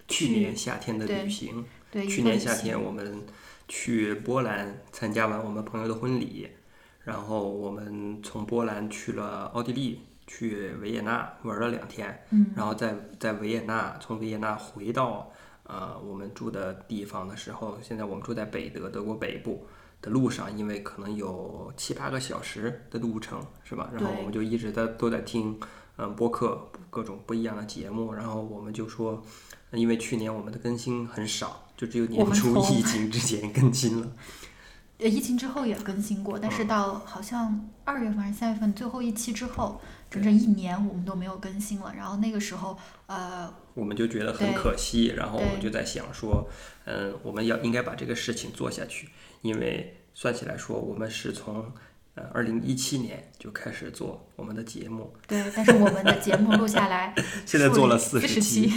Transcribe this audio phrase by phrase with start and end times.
[0.09, 3.25] 去年夏天的旅行，对去年夏天我们
[3.67, 6.49] 去波兰参加完我们朋友的婚礼，
[7.03, 12.53] 然后我们从波兰去了奥地利，去维也纳玩了两天，嗯。
[12.55, 15.33] 然后在在维也纳从维也纳回到
[15.69, 19.67] 呃我们住的地方的时候，现在我们住在北德，德国北部
[20.01, 23.91] 的路上，因为可能有七八个小时的路程，是吧？
[23.93, 25.59] 然后我们就一直在都在听
[25.97, 29.23] 嗯播客各种不一样的节目，然后我们就说，
[29.73, 34.13] 因为去年我们的更新很少，就只有年初疫情之前更新了。
[34.99, 36.69] 呃疫情之后也更新过，但是嗯。
[36.69, 39.81] 到好像二月份还是三月份最后一期之后，
[40.11, 41.93] 整整一年我们都没有更新了。
[41.97, 46.49] 然后那个时候，呃，我们就觉得很可惜，然后我们就在想说，
[46.85, 49.11] 嗯，我们要应该把这个事情做下去，
[49.43, 51.73] 因为算起来说，我们是从
[52.17, 57.15] 呃二零一七年就开始做我们的节目，对，但是我们的节目录下来，
[57.47, 58.73] 现在做了四40期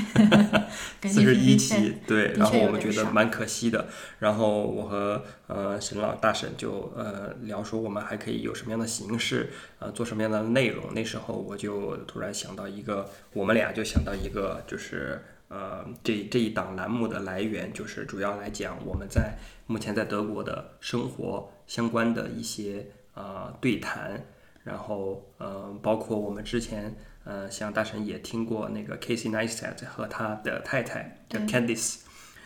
[1.02, 3.88] 四十 一期，对，然后我们觉得蛮可惜的。
[4.20, 9.50] 然后我和呃沈老大沈就呃聊说，我们还可以有什么样的形式，
[9.80, 10.94] 呃做什么样的内容。
[10.94, 22.88] 那时候我就突然想到一个，我们俩就想到一个，就是呃这这一档栏目的来源，就是主要来讲我们在目前在德国的生活相关的一些
[23.20, 24.26] 呃对谈。
[24.62, 26.94] 然后，呃，包括我们之前，
[27.24, 32.02] 呃，像大神也听过那个 Casey Neistat 和他的太太叫 Candice，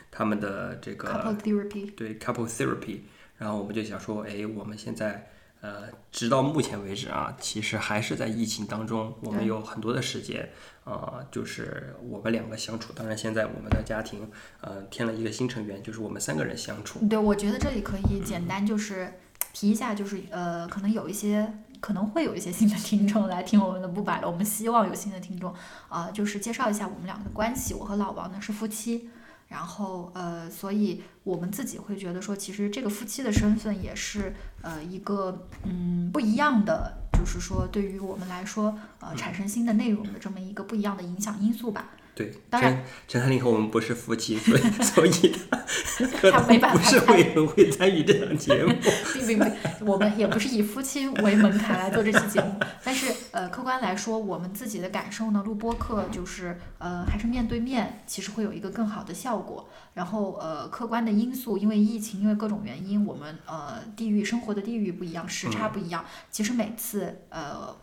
[0.10, 3.00] 他们的这 couple 个 therapy，对 couple therapy，
[3.38, 5.28] 然后我们就想说，哎，我们现在，
[5.60, 10.48] 呃，直到目前为止啊，其实还是在疫情当中，我们有很多的时间，
[10.86, 12.94] 呃，就是我们两个相处。
[12.94, 14.30] 当然，现在我们的家庭，
[14.62, 17.06] 呃，添了一个新成员，就是我们三个人相处。
[17.10, 19.12] 对，我觉得这里可以简单就是
[19.54, 25.54] 提一下，就是呃，可能有一些可能会有一些新的听众来听我们的不摆了，我们希望有新的听众，
[25.88, 27.74] 啊，就是介绍一下我们两个的关系。
[27.74, 29.10] 我和老王呢是夫妻，
[29.48, 41.92] 然后呃，所以我们自己会觉得说，其实这个夫妻的身份也是呃一个嗯不一样的，就是说对于我们来说，呃，产生新的内容的这么一个不一样的影响因素吧。
[42.16, 45.12] 对，当然陈陈汉林和我们不是夫妻，所以
[46.20, 48.72] 所以他没办能不是法参会会参与这档节目。
[49.16, 49.52] 并并并，
[49.88, 52.54] 我们也不是以夫妻为门槛来做这期节目，
[52.84, 59.68] 但是呃，客观来说，我们自己的感受呢，录播课就是呃，还是面对面，其实会有一个更好的效果。
[59.96, 67.76] 然后呃，客观的因素，因为疫情，因为各种原因，我们呃地域生活的地域不一样，时差不一样，其实每次呃。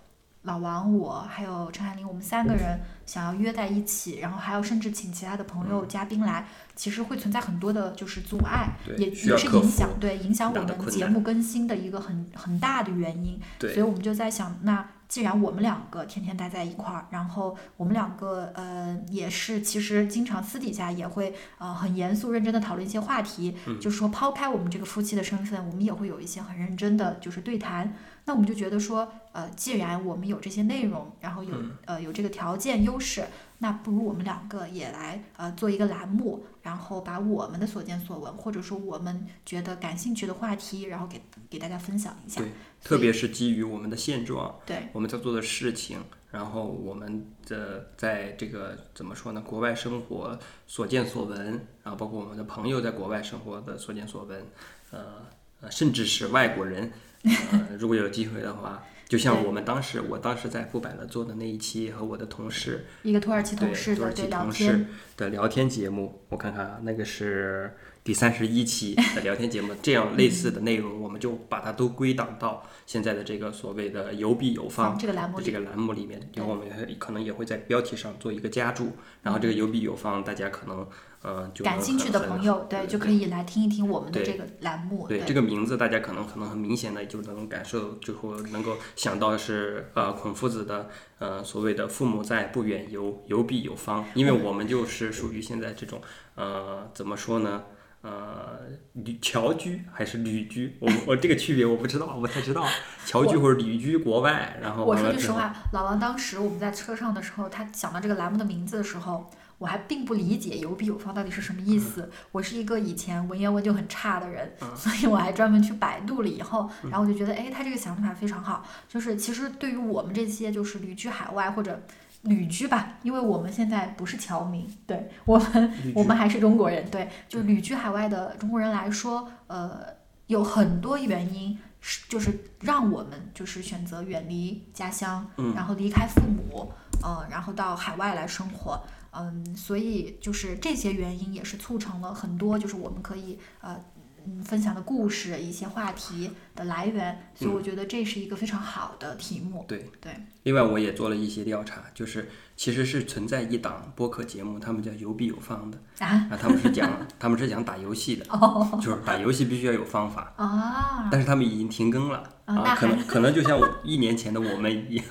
[0.43, 13.39] 老王，我还有陈海林，我们三个人想要约在一起，然后还要甚至请其他的朋友、嘉宾来，其实会存在很多的就是阻碍，也也是影响对影响我们节目更新的一个很很大的原因。
[13.59, 27.93] 对所以我们就在想，那既然我们两个天天待在一块儿，然后我们两个呃也是其实经常私底下也会呃很严肃认真的讨论一些话题，嗯就是说抛开我们这个夫妻的身份，我们也会有一些很认真的就是对谈。
[28.25, 33.25] 那我们就觉得说，呃，既然我们有这些内容，然后有、嗯呃有这个条件优势，
[33.59, 42.41] 那不如我们两个也来呃做一个栏目，然后把我们的所见所闻，或者说我们觉得感兴趣的话题，然后给给大家分享一下。
[42.41, 42.51] 对
[42.83, 45.99] 特别是基于我们的现状，对我们在做的事情，
[46.31, 49.41] 然后我们的在这个怎么说呢？
[49.41, 54.47] 国外生活所见所闻，然后包括我们的朋友在国外生活的所见所闻，
[54.91, 55.27] 呃
[55.61, 56.91] 呃，甚至是外国人，
[57.23, 64.87] 呃，如果有机会的话，就像我们当时，我当时在不百乐做的那一期和我的同事，一个土耳其同对土耳其事的聊同事天，
[65.17, 76.69] 的聊天节目，我看看啊，那个是第三十一期的聊天节目，这样类似的内容，我们就把它都归档到现在的这个所谓的有笔有方这个栏目这个栏目里面，然后我们
[76.99, 78.93] 可能也会在标题上做一个加注，
[79.23, 80.87] 然后嗯这个有笔有方，大家可能
[81.23, 85.07] 呃就感兴趣的朋友，对，就可以来听一听我们的这个栏目。
[85.07, 90.89] 对这个名字，大家可能可能很明显的就能感受，最后能够想到是呃孔夫子的
[91.19, 94.05] 呃所谓的父母在，不远游，游必有方。
[94.15, 96.01] 因为我们就是属于现在这种
[96.35, 97.63] 呃怎么说呢？
[98.03, 98.61] 呃，
[98.95, 100.75] 旅侨居还是旅居？
[100.81, 102.65] 我我这个区别我不知道，我不太知道。
[103.05, 109.31] 侨居或者旅居国外，然后我说句实话，老王当时我们在车上的时候，他想到这个栏目的名字的时候，
[109.61, 112.03] 我还并不理解“有笔有方”到底是什么意思。
[112.03, 118.65] 嗯我是一个以前文言文就很差的人， 所以我还专门去百度了以后，嗯然后我就觉得，哎，他这个想法非常好。
[118.89, 121.79] 就是其实对于我们这些就是旅居海外或者
[122.23, 129.81] 旅居吧，因为我们现在不是侨民，对我们我们还是中国人，对，就旅居海外的中国人来说，呃，
[130.29, 136.73] 有很多原因是就是让我们就是选择远离家乡，嗯然后离开父母，
[137.03, 138.81] 呃，然后到海外来生活，
[139.13, 143.83] 嗯，所以就是这些原因也是促成了很多就是我们可以呃。
[144.27, 149.65] 嗯，分享的故事、一些话题的来源，所以我觉得这是一个非常好的题目。
[149.67, 150.13] 对对。
[150.43, 152.29] 另外，我也做了一些调查，就是
[152.61, 155.79] 其实是存在一档播客节目，他们叫有必有方的。
[156.05, 165.05] 啊啊，他们是讲他们是讲打游戏的，哦 就是打游戏必须要有方法，啊，但是他们已经停更了啊可能可能就像我一年前的我们一样，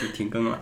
[0.00, 0.58] 就停更了。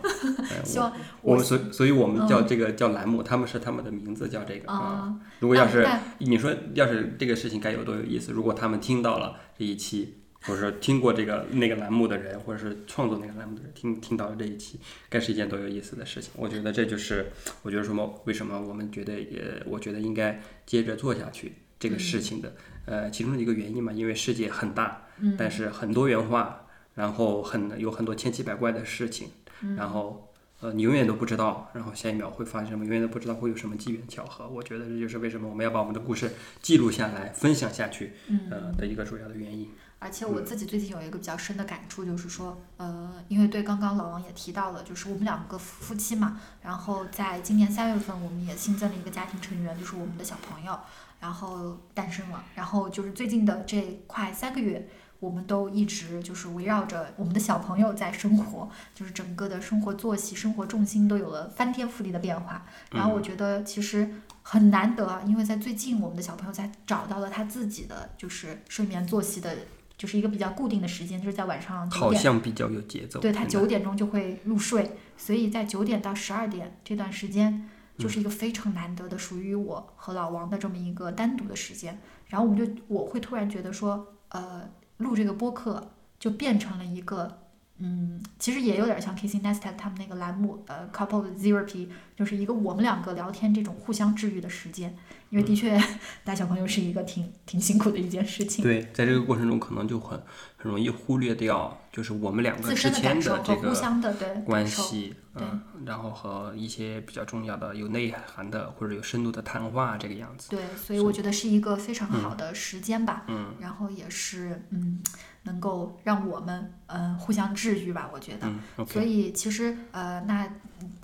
[0.50, 0.90] 哎希望
[1.22, 4.76] 我我们所所以我们叫嗯这个叫栏目，他们是他们的名字叫这个啊。
[4.76, 5.86] 啊，如果要是
[6.18, 10.22] 你说要是这个事情该有多有意思，如果他们听到了这一期。
[10.46, 14.78] 或者说听过这个那个栏目的人，或者是创作那个栏目的人，听听到了这一期，
[15.08, 16.30] 该是一件多有意思的事情。
[16.36, 17.26] 我觉得这就是，
[17.62, 22.54] 我觉得什么，为什么我们觉得也，我觉得应该接着做下去这个事情的，
[22.84, 29.28] 呃，其中的一个原因嘛，因为世界很大，嗯但是很多元化，然后很有很多千奇百怪的事情，
[29.62, 34.48] 嗯然后呃，你永远都不知道，然后下一秒会发生什么，永远都不知道会有什么机缘巧合。
[34.48, 36.30] 我觉得这就是为什么我们要把我们的故事
[36.62, 38.12] 记录下来，分享下去，
[38.50, 39.68] 呃的一个主要的原因。
[40.06, 50.78] 而且我自己最近有一个比较深的感触，就是说，呃，因为对刚刚老王也提到了，就是我们两个夫妻嘛，然后在今年三月份，我们也新增了一个家庭成员，就是我们的小朋友，
[51.18, 54.88] 然后诞生了，然后就是最近的这快三个月。
[55.18, 62.66] 我们都一直就是围绕着我们的小朋友在生活，就是整个的生活作息、生活重心都有了翻天覆地的变化。
[62.90, 64.12] 然后我觉得其实
[64.42, 69.56] 很难得啊，因为在最近我们的小朋友才找到了他自己的就是睡眠作息的，
[69.96, 73.20] 就是一个比较固定的时间，就是在晚上九好点，像比较有节奏。
[73.20, 81.98] 对他九点钟就会入睡，所以在九点到十二点这段时间，就是一个非常难得的属于我和老王的这么一个单独的时间。
[82.26, 87.45] 然后我们就我会突然觉得说，呃，录这个播客就变成了一个。
[87.78, 94.96] 嗯，其实也有点像 Casey Neistat 他们那个栏目，呃，Couple Therapy，就是一个我们两个聊天这种互相治愈的时间。
[95.28, 95.76] 因为的确，
[96.22, 98.62] 带小朋友是一个挺挺辛苦的一件事情。
[98.64, 100.16] 对，在这个过程中可能就很
[100.56, 110.48] 很容易忽略掉，就是我们两个自之身的感受间的这和互相的对关系，对嗯，然后和一些比较重要的、有内涵的或者有深度的谈话这个样子。
[110.48, 113.24] 对，所以我觉得是一个非常好的时间吧。
[113.26, 115.02] 嗯然后也是嗯，
[115.46, 118.46] 能够让我们嗯、呃互相治愈吧，我觉得。
[118.46, 120.46] 嗯所以其实呃，那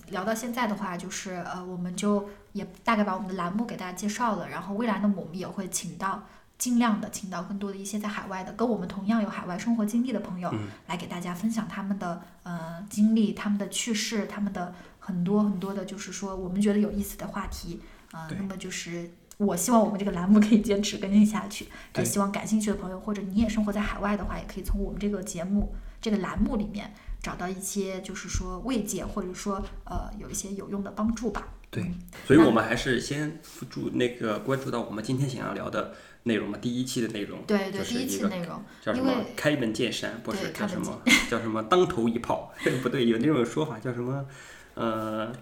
[0.08, 6.22] 聊到现在的话，就是呃，我们就也大概把我们的栏目给大家介绍了，然后未来呢，我们也会请到。
[6.58, 17.80] 尽量的请到更多的一些在海外的，跟我们同样有海外生活经历的朋友，嗯来给大家分享他们的呃经历、他们的趣事、他们的很多很多的，就是说我们觉得有意思的话题。
[18.12, 21.66] 呃，那么就是我希望我们这个栏目可以坚持更新下去。
[21.96, 31.48] 也希望感兴趣的朋友，或者你也生活在海外的话，也可以从我们这个节目、这个栏目里面找到一些，就是说慰藉，或者说呃有一些有用的帮助吧。
[31.70, 31.90] 对，
[32.26, 44.26] 所以我们还是先注那个关注到我们今天想要聊的内容嘛，第一期的内容，对对，就是第一期个内容，叫什么开门见山，不是叫什么叫什么当头一炮， 不对，有那种说法叫什么，
[44.74, 45.32] 呃，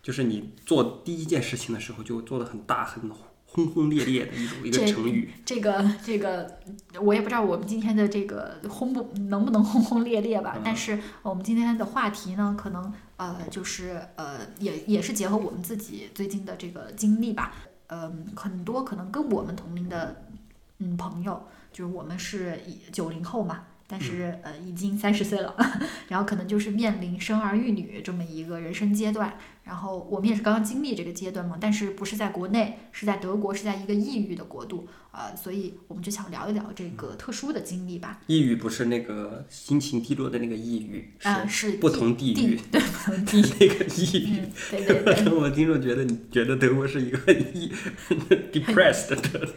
[0.00, 3.08] 就是你做第一件事情的时候就做的很大、很
[3.52, 5.30] 轰轰烈烈的一种一个成语。
[5.44, 6.58] 这个这个，
[7.00, 10.58] 我也不知道我们今天的这个轰不能不能轰轰烈烈吧。
[10.64, 17.52] 但是我们今天的话题呢，可能呃就是呃也也是结合我们自己最近的这个经历吧。
[17.88, 20.24] 嗯、很多可能跟我们同龄的
[20.78, 22.58] 嗯朋友，就是我们是
[22.90, 23.64] 九零后嘛。
[23.88, 25.54] 但是呃，已经三十岁了，
[26.08, 38.20] 然后可能就是面临生儿育女这么一个人生阶段，然后我们也是刚刚经历这个阶段嘛，但是不是在国内，是在德国，是在一个抑郁的国度啊、呃所以我们就想聊一聊这个特殊的经历吧。
[38.26, 44.40] 抑郁不是那个心情低落的那个抑郁，啊、是不同地域对不同地域，那个抑郁。
[44.40, 47.72] 嗯，对对对， 让我们听众觉得你觉得德国是一个很抑
[48.52, 49.48] depressed 的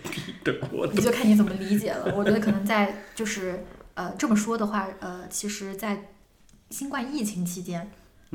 [0.44, 0.94] 的国度。
[0.94, 2.16] 你就看你怎么理解了。
[2.16, 6.12] 我觉得可能在就是呃这么说的话，呃，其实，在
[6.70, 7.90] 新冠疫情期间。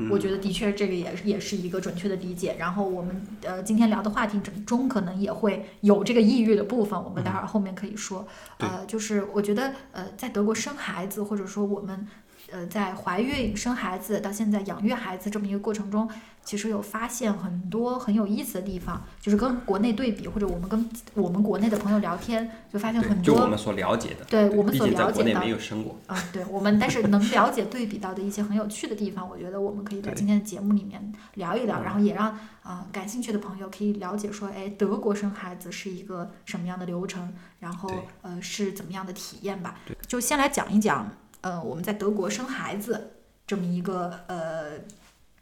[0.09, 2.55] 我觉得的确，这个也也是一个准确的理解。
[2.57, 8.27] 然后我们呃今天聊的话题中中可能也会有这个抑郁的部分，我们待会儿后面可以说。
[8.57, 12.07] 呃，就是我觉得呃在德国生孩子，或者说我们
[12.51, 16.09] 呃在怀孕、生孩子到现在养育孩子这么一个过程中，
[16.43, 25.97] 其实有发现很多很有意思的地方，就是跟国内对比，或者我们跟我们国内的朋友聊天，就发现很多就我们所了解的，对我们所了解到国内没有生过。
[26.07, 39.79] 啊，对我们，但是能了解对比到的一些很有趣的地方，我觉得我们可以在对今天的节目里面聊一聊，嗯然后也让啊、感兴趣的朋友可以了解说，哎，德国生孩子是一个什么样的流程，然后呃是怎么样的体验吧。
[40.05, 41.09] 就先来讲一讲，
[41.41, 43.11] 呃，我们在德国生孩子
[43.45, 44.79] 这么一个呃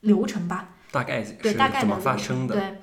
[0.02, 0.76] 流程吧。
[0.92, 2.56] 大概对，大概怎么的发生的？
[2.56, 2.80] 对，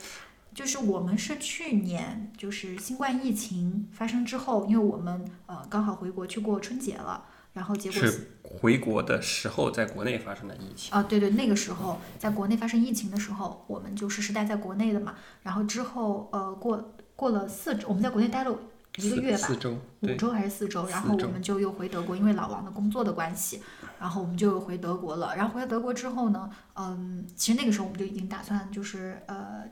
[0.55, 10.97] 就是我们是去年就是新冠疫情发生之后，因为我们呃刚好回国去过春节了，然后结果是回国的时候在国内发生的疫情。
[10.97, 15.17] 啊，对对，那个时候在国内发生疫情的时候，我们就是是待在国内的嘛。
[15.43, 18.57] 然后之后呃过过了四周，我们在国内待了
[18.97, 23.63] 一个月吧，四周，五周还是四周，然后我们就又回德国，因为老王的工作的关系，
[24.01, 25.35] 然后我们就又回德国了。
[25.37, 29.65] 然后回到德国之后呢，嗯，其实那个时候我们就已经打算就是呃。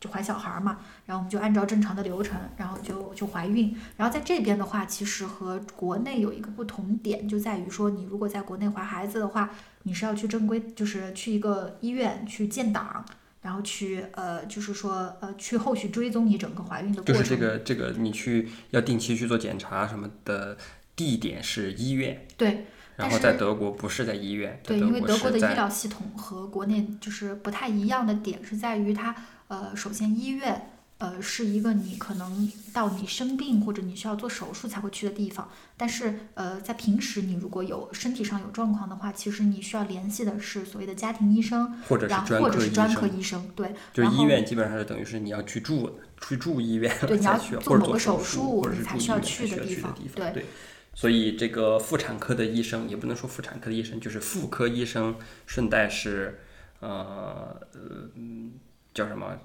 [0.00, 3.74] 就怀小孩儿嘛，然后我们就按照正常的流程，然后就就怀孕。
[3.96, 9.48] 然后在这边的话，其实和国内有一个不同点，就在于说，你如果在国内怀孩子的话，
[9.84, 13.02] 你是要去正规，就是去一个医院去建档，
[13.44, 17.14] 然后去呃，就是说呃，去后续追踪你整个怀孕的过程。
[17.14, 20.56] 就是这个这个你去要定期去做检查什么的，
[20.96, 22.64] 地点是医院，对，
[22.96, 29.14] 然后在德国不是在医院，对，因为德国的医疗系统和国内就是不太一样的点是在于它，
[29.48, 30.70] 呃，首先医院，
[31.04, 50.46] 呃，是一个你可能到你生病或者你需要做手术才会去的地方，但是呃，在平时你如果有身体上有状况的话，其实你需要联系的是所谓的家庭医生，或者是然后专科医或者是专科生，医生，对，就是医院基本上是等于是你要去住去住医院对， 你要做某个手术或者你才需要去的地方对对。
[50.94, 56.40] 所以这个妇产科的医生也不能说妇产科的医生，就是妇科医生，顺带是
[56.80, 57.60] 呃
[58.94, 59.36] 叫什么，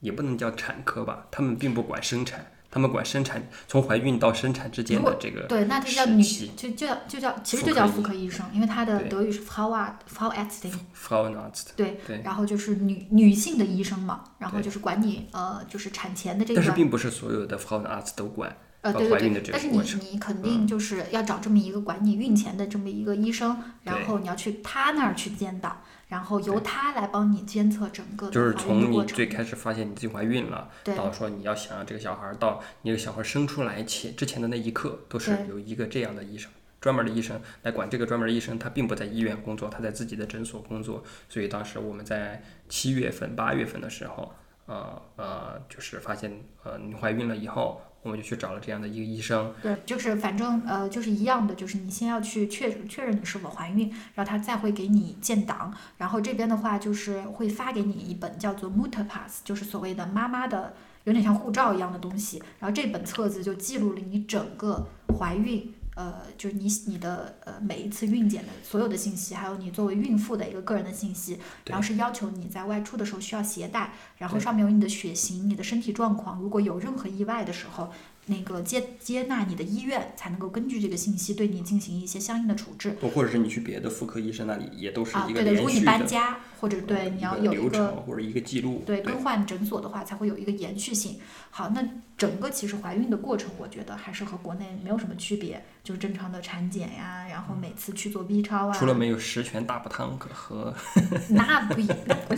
[0.00, 9.70] 也不能叫产科吧，他们并不管生产，他们管生产从怀孕到生产之间的这个对，那就叫女，就就叫就叫，其实就叫妇科医生，因为他的德语是 Frau
[10.12, 10.72] Frau Ärztin。
[10.94, 11.68] Frauenarzt。
[11.76, 18.54] 对，然后就是女女性的医生嘛，然后就是管你呃，就是产前的这个但是，并不是所有的 Frauenarzt 都管，
[18.86, 19.80] 呃，对对对，但是你
[20.12, 29.04] 你肯定就是要找这么一个管你孕前的这么一个医生，然后你要去他那儿去监档，然后由他来帮你监测整个就是从你。
[29.06, 35.48] 最开始发现你自己怀孕了，到说你要想要这个小孩儿到你这个小孩儿生出来前之前的那一刻，都是对。
[35.48, 36.50] 有一个这样的医生，
[36.80, 44.34] 专门的医生来管这个专门的医生，他并不在医院工作，他在自己的诊所工作，所以当时我们在七月份、八月份的时候，
[44.66, 64.86] 呃呃，就是发现呃你怀孕了以后，我们就去找了这样的一个医生，对，就是反正呃，就是一样的，就是你先要去确确认你是否怀孕，然后他再会给你建档，然后这边的话就是会发给你一本叫做 Mutter Pass，就是所谓的妈妈的，有点像护照一样的东西，然后这本册子就记录了你整个
[65.18, 65.74] 怀孕。
[65.96, 77.90] 呃，就是你你的呃每一次孕检的所有的信息，还有你作为孕妇的一个个人的信息，然后是要求你在外出的时候需要携带，然后上面有你的血型、你的身体状况，如果有任何意外的时候，
[78.26, 82.96] 那个接接纳你的医院才能够根据这个信息对你进行一些相应的处置。
[83.14, 88.82] 或者是你去别的妇科医生那里，也都是啊，一个对的，如果你搬家或者对你要有一流个程或者一个记录。
[88.84, 91.18] 对更换诊所的话，才会有一个延续性。
[91.50, 91.82] 好，那
[92.18, 98.72] 整个其实怀孕的过程，我觉得还是和国内没有什么区别，就是正常的产检呀，然后每次去做 B 超啊。
[98.72, 100.74] 除了没有十全大补汤可喝，
[101.30, 102.34] 那不一，那不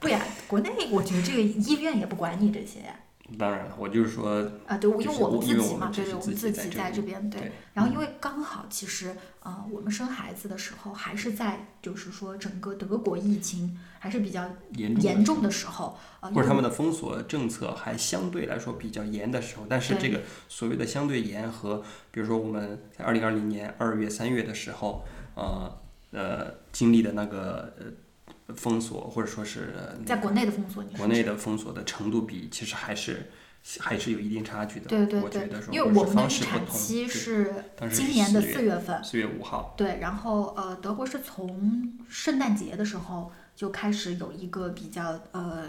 [0.00, 2.94] 不 呀，国内我觉得这个医院也不管你这些呀。
[3.38, 7.52] 当然了，我就是说，啊，对，因为我们自己嘛，对对，我自己们自己在这边，对对。
[7.74, 25.78] 然后因为刚好其实呃，我们生孩子的时候还是在就是说整个德国疫情还是比较严重的严重的时候，呃，或者他们的封锁政策还相对来说比较严的时候，但是这个所谓的相对严和，比如说我们在二零二零年二月、三月的时候，呃
[26.12, 27.86] 呃经历的那个呃
[28.56, 33.30] 封锁，或者说是呃在国内的封锁，你国内的封锁的程度比，其实还是
[33.78, 34.86] 还是有一定差距的。
[34.86, 36.28] 对对对我觉得，说因为我们的。
[36.28, 37.54] 产期是
[37.92, 45.64] 今年的4四月份，四月五号，对，然后呃，德国是从圣诞节的时候就开始有一个比较呃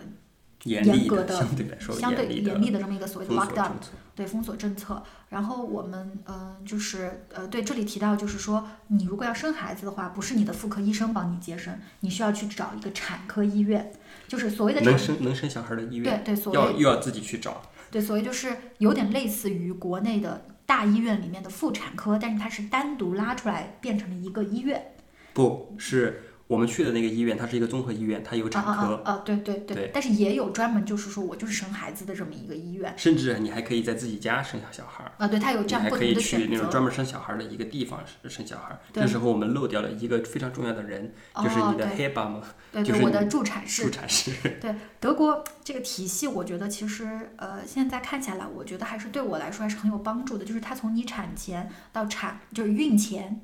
[0.63, 3.71] 严格的相对来说相对严厉的这么一个所谓的 lockdown。
[4.15, 5.01] 对封锁政策。
[5.29, 13.91] 然后我们嗯、呃就是呃，对这里提到就是说，你如果要生孩子的话，不是你的妇科医生帮你接生，你需要去找一个产科医院，
[14.27, 17.61] 就是所谓的能产生能生小孩的医院，对对，所谓要又要自己去找。
[17.89, 24.93] 对所谓就是有点类似于国内的大医院里面的妇产科，但是它是单独拉出来变成了一个医院。
[25.33, 29.21] 不是我们去的那个医院，它是一个综合医院，它有啊产科，啊！
[29.25, 35.11] 对对对，对但是也有专门就是说我就是生孩子的这么一个医院甚至你还可以在自己家生下小孩儿。
[35.17, 36.47] 啊，对，它有这样不同还可以去的选择。
[36.55, 38.79] 那种专门生小孩儿的一个地方生小孩儿。
[38.91, 44.31] 对这时候我们漏掉了一个非常重要的人，就是哦你的对 Hebamme 对对，就是我的助产士助产士。
[44.61, 50.43] 对德国这个体系，我觉得其实呃，现在看下来，我觉得还是对我来说还是很有帮助的。
[50.43, 53.41] 就是它从你产前到产，就是孕前、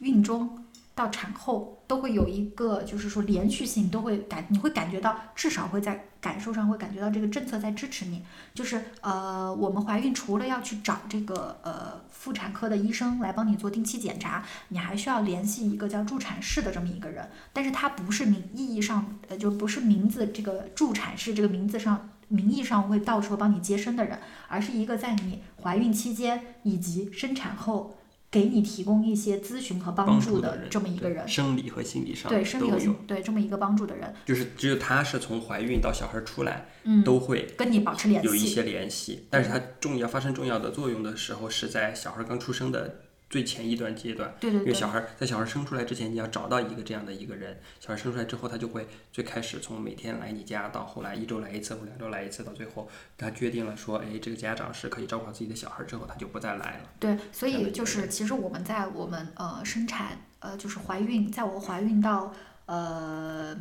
[0.00, 8.22] 孕中到产后，都会有一个就是说连续性，都会感你会感觉到，至少会在感受上会感觉到这个政策在支持你。
[8.54, 17.28] 就是呃，我们怀孕除了要去找这个呃妇产科的医生来帮你做定期检查，你还需要联系一个叫助产士的这么一个人。
[17.52, 24.18] 但是它不是名意义上，呃，就不是名字这个助产士这个名字上名义上会到时候帮你接生的人，
[24.48, 27.94] 而是一个在你怀孕期间以及生产后
[28.32, 31.28] 给你提供一些咨询和帮帮助助的人这么一个对人。
[31.28, 38.26] 生理和心理上对，生理和都有，对这么一个帮助的人，就是只有他是从怀孕到小孩出来嗯，都会跟你保持联系。
[38.26, 44.34] 有一些联系，但是它重要发生重要的作用的时候是在小孩刚出生的最前一段阶段。
[44.38, 47.58] 对对对因为小孩在小孩生出来之前，你要找到一个这样的一个人。
[47.80, 56.90] 小孩生出来之后，他就会最开始从每天来你家，到后来一周来一次或两周来一次，到最后他决定了说，哎，这个家长是可以照顾好自己的小孩之后，他就不再来了。
[57.00, 62.34] 对，所以就是其实我们在我们呃生产呃就是怀孕，在我怀孕到
[62.66, 63.56] 呃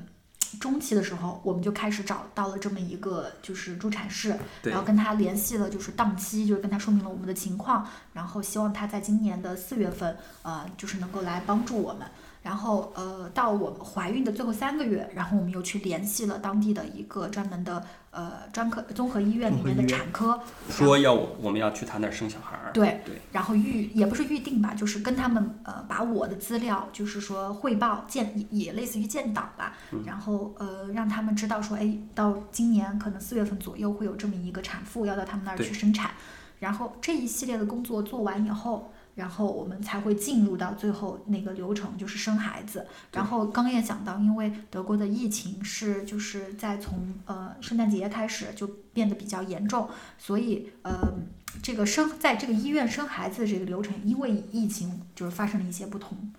[0.58, 12.08] 中期的时候，我们就开始找到了这么一个就是助产士，然后跟他联系了就是档期，就是跟他说明了我们的情况，然后希望他在今年的四月份呃就是能够来帮助我们。
[12.44, 22.72] 然后呃，到我们怀孕的最后三个月，然后我们又去联系了当地的一个专门的呃专科综合医院里面的产科，说要我我们要去他那儿生小孩儿。
[22.72, 36.12] 对对，然后预也不是预定吧，就是跟他们呃把我的资料，就是说汇报建也也类似于建档吧，嗯然后呃让他们知道说，哎，到今年可能四月份左右会有这么一个产妇要到他们那儿去生产，
[36.60, 38.92] 然后这一系列的工作做完以后。
[39.16, 42.88] 然后我们才会进入到最后那个流程，就是生孩子。
[43.12, 51.14] 然后刚刚也讲到，因为德国的疫情是就是在从呃圣诞节开始就变得比较严重，所以呃
[51.62, 56.32] 这个生在这个医院生孩子这个流程，因为疫情就是发生了一些不同。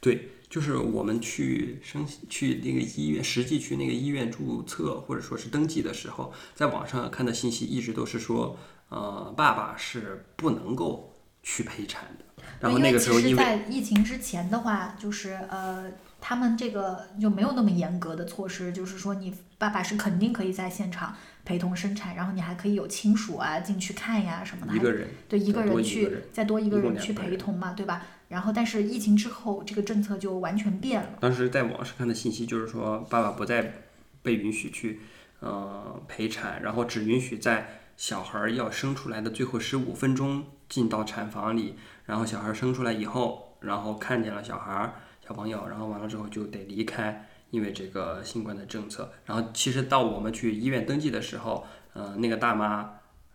[0.00, 8.58] 对，就是我们去生去那个医院，实际去那个医院注册或者说是登记的时候，在网上看的信息一直都是说，
[8.90, 11.13] 呃，爸爸是不能够
[11.44, 12.24] 去陪产的。
[12.58, 28.06] 然后那个时候因为在疫情之前的话，就是呃，他们这个就没有那么严格的措施，就是说你爸爸是肯定可以在现场陪同生产，然后你还可以有亲属啊进去看呀什么的，还一个人对一个人去再多一个人去陪同嘛，对吧？
[28.28, 31.10] 然后但是疫情之后，这个政策就完全变了。
[31.20, 33.82] 当时在网上看的信息就是说，爸爸不再
[34.22, 35.00] 被允许去
[35.40, 44.94] 呃陪产，然后只允许在小孩儿要生出来的最后十五分钟进到产房里，然后小孩生出来以后，然后看见了小孩
[45.26, 49.12] 小朋友，然后完了之后就得离开，因为这个新冠的政策。
[49.24, 52.90] 然后其实到我们去医院登记的时候，呃，那个大妈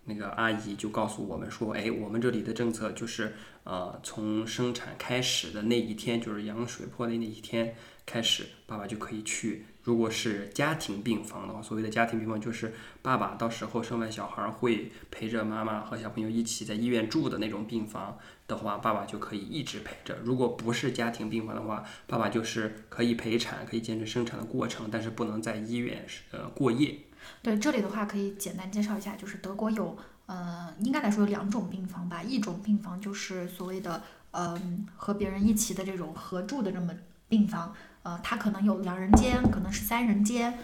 [0.05, 9.65] 那个阿姨就告诉我们说，哎，我们这里的政策就是，呃，从生产开始的那一天，就是羊水破的那一天开始，爸爸就可以去。
[9.83, 20.17] 如果是家庭病房的话，所谓的家庭病房就是爸爸到时候生完小孩儿会陪着妈妈和小朋友一起在医院住的那种病房的话，爸爸就可以一直陪着。
[20.23, 26.97] 如果不是家庭病房的话，爸爸就是可以陪产，可以见证生产的过程，但是不能在医院呃过夜。
[27.41, 32.21] 对，这里的话可以简单介绍一下，就是德国有，呃，应该来说有两种病房吧。
[32.21, 36.93] 一种病房就是所谓的，嗯、和别人一起的这种合住的这么
[37.27, 40.57] 病房，呃，它可能有两人间，可能是三人间，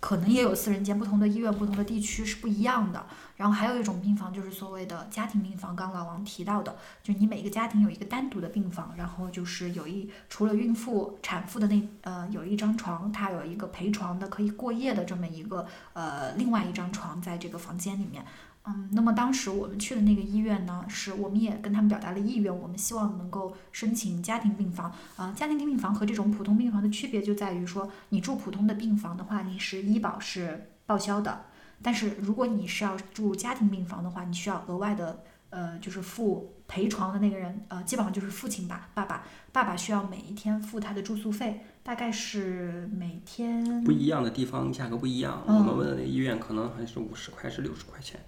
[0.00, 3.06] 可能也有四人间，不同的医院、不同的地区是不一样的。
[3.36, 18.24] 然后还有一种病房就是所谓的家庭病房，刚刚老王提到的，就你每个家庭有一个单独的病房，然后就是有一除了孕妇、产妇的那呃有一张床，它有一个陪床的可以过夜的这么一个呃另外一张床在这个房间里面。
[18.66, 24.90] 嗯，那么当时我们去的那个医院呢，是我们也跟他们表达了意愿，我们希望能够申请家庭病房。
[25.16, 31.46] 啊、家庭病房和这种普通病房的区别就在于说，你住普通的病房的话，你是医保是报销的，
[31.82, 45.44] 但是如果你是要住家庭病房的话，你需要额外的呃，就是付陪床的那个人，呃，基本上就是父亲吧，爸爸，爸爸需要每一天付他的住宿费，大概是每天不一样的地方价格不一样。
[45.46, 48.18] 嗯我们问的那个医院可能还是五十块，是六十块钱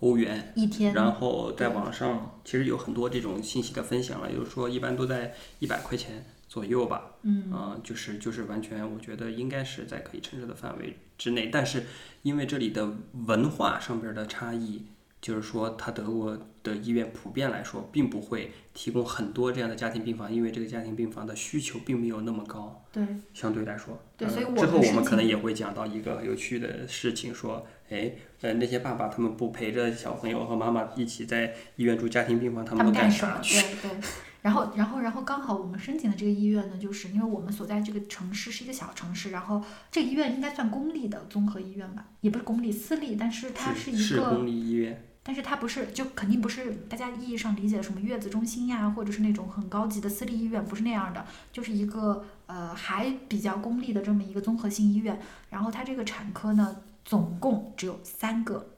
[0.00, 0.52] 欧元。
[0.54, 7.12] 一天，然后在网上其实有很多这种信息的分享了，就是说一般都在一百块钱左右吧。
[7.22, 11.48] 嗯啊、就是就是完全，我觉得应该是在可以承受的范围之内。
[11.52, 11.84] 但是
[12.22, 12.92] 因为这里的
[13.26, 14.86] 文化上边的差异，
[15.20, 22.84] 就是说，它德国的医院普遍来说，并不会提供很多这样的家庭病房，因为这个家庭病房的需求并没有那么高。
[22.92, 23.02] 对，
[23.32, 33.34] 相对来说，对所以之后我们可能也会讲到一个有趣的事情，说，哎，呃，那些爸爸他们不陪着小朋友和妈妈一起在医院住家庭病房，他他们干干什么？
[33.34, 33.60] 啥去？
[33.60, 34.08] 对对。
[34.42, 55.18] 然后，然后，然后刚好我们申请的这个医院呢，就是因为我们所在这个城市是一个小城市，然后这个医院应该算公立的综合医院吧，也不是公立，私立，但是它是一个是公立医院，但是它不是，就肯定不是大家意义上理解的什么月子中心呀，或者是那种很高级的私立医院，不是那样的，就是一个呃还比较公立的这么一个综合性医院。
[55.48, 58.70] 然后它这个产科呢，总共只有三个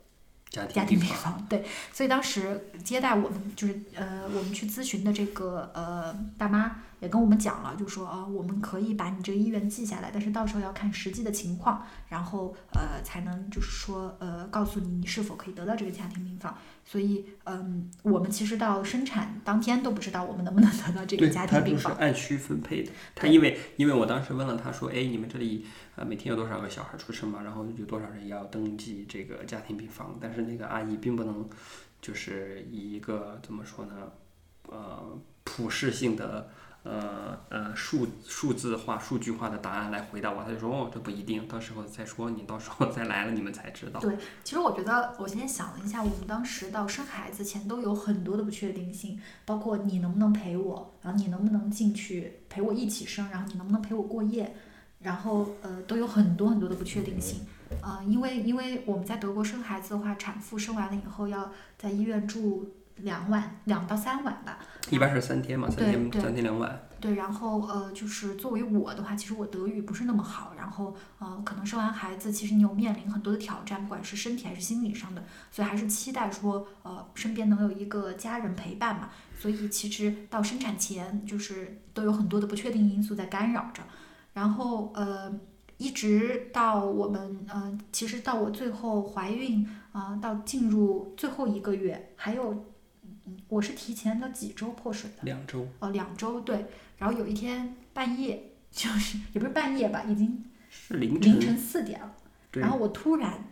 [0.50, 0.98] 家家庭。
[0.98, 16.56] 病房，对，所以当时接待我们就是呃我们去咨询的这个呃大妈也跟我们讲了，就说啊、我们可以把你这个意愿记下来，但是到时候要看实际的情况，然后呃才能就是说呃告诉你你是否可以得到这个家庭病房。
[16.84, 21.92] 所以嗯，我们其实到生产当天都不知道我们能不能得到这个对，家庭病房。
[21.96, 22.92] 按需分配的。
[23.14, 27.42] 他因为因为我当时问了他说，哎，你们这里呃每天有多少个小孩出生嘛？
[27.42, 30.16] 然后有多少人要登记这个家庭病房？
[30.20, 31.48] 但是那个阿姨并不能
[32.00, 33.94] 就是以一个怎么说呢，
[34.68, 36.48] 呃，普适性的。
[36.88, 43.98] 呃呃，数数字化、数据化的答案来回答我，他就说哦，这不一定，到时候再说，你到时候再来了，你们才知道。
[44.00, 54.54] 对其实我觉得，我今天想了一下，我们当时到生孩子前都有很多的不确定性，包括你能不能陪我，然后你能不能进去陪我一起生，然后你能不能陪我过夜，
[55.00, 57.40] 然后呃都有很多很多的不确定性。
[57.82, 64.58] 呃，因为因为我们在德国生孩子的话，产妇生完了以后要在医院住两晚，两到三晚吧。
[64.90, 66.80] 一般是三天嘛，三天三天两晚。
[66.98, 79.10] 对，然后呃，就是作为我的话，其实我德语不是那么好，然后呃，可能生完孩子，其实你有面临很多的挑战，不管是身体还是心理上的，所以还是期待说呃身边能有一个家人陪伴嘛。
[79.38, 83.82] 所以其实到生产前，就是都有很多的不确定因素在干扰着，
[84.32, 85.32] 然后呃。
[85.78, 92.64] 一直到我们呃，其实到我最后怀孕啊、呃到进入最后一个月，还有，
[93.26, 96.66] 嗯，我是提前了几周破水的，两周，哦，两周对。
[96.98, 101.32] 然后有一天半夜，就是也不是半夜吧，已经是凌晨。
[101.32, 102.14] 凌晨四点了。
[102.52, 103.44] 然后我突然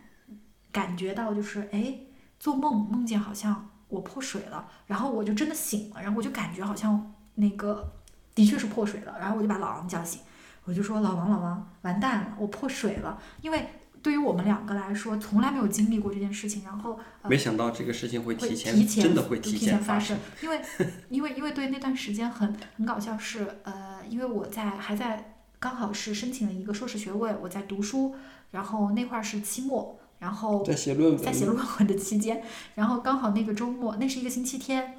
[0.71, 1.99] 感觉到，就是哎，
[2.39, 7.93] 做梦梦见好像我破水了，然后我就真的醒了，然后我就感觉好像那个
[8.33, 10.21] 的确是破水了，然后我就把老王叫醒，
[10.63, 13.67] 我就说老王老王，完蛋了，我破水了，因为
[14.05, 20.61] 对于我们两个来说，从来没有经历过这件事情，然后呃没想到这个事情会会提前，提前真的会提前发生。，因为
[21.09, 28.13] 因为因为对那段时间很很搞笑是呃，因为我在还在刚好是申请了一个硕士学位，我在读书，
[28.51, 32.43] 然后那块儿是期末，然后在写论文，在写论文的期间，
[32.75, 34.93] 然后刚好那个周末，那是一个星期天，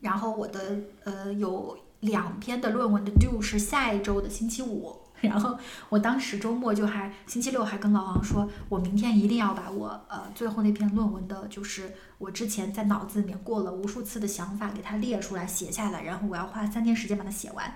[0.00, 5.56] 然后我的呃有两篇的论文的 due 是下一周的星期五，然后
[5.88, 17.72] 我当时周末就还星期六还跟老王说，我明天一定要把我呃最后那篇论文的，就是我之前在脑子里面过了无数次的想法给它列出来写下来，然后我要花三天时间把它写完。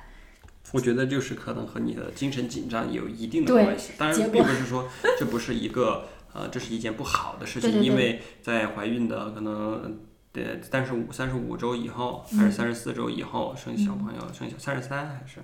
[0.72, 10.00] 我觉得就是可能和你的精神紧张有一定的关系，当然并不是说这不是一个呃，这是一件不好的事情，对对对因为在怀孕的可能
[10.32, 15.38] 对，但是五三十五周以后，嗯还是三十四周以后生小朋友，生小三十三还是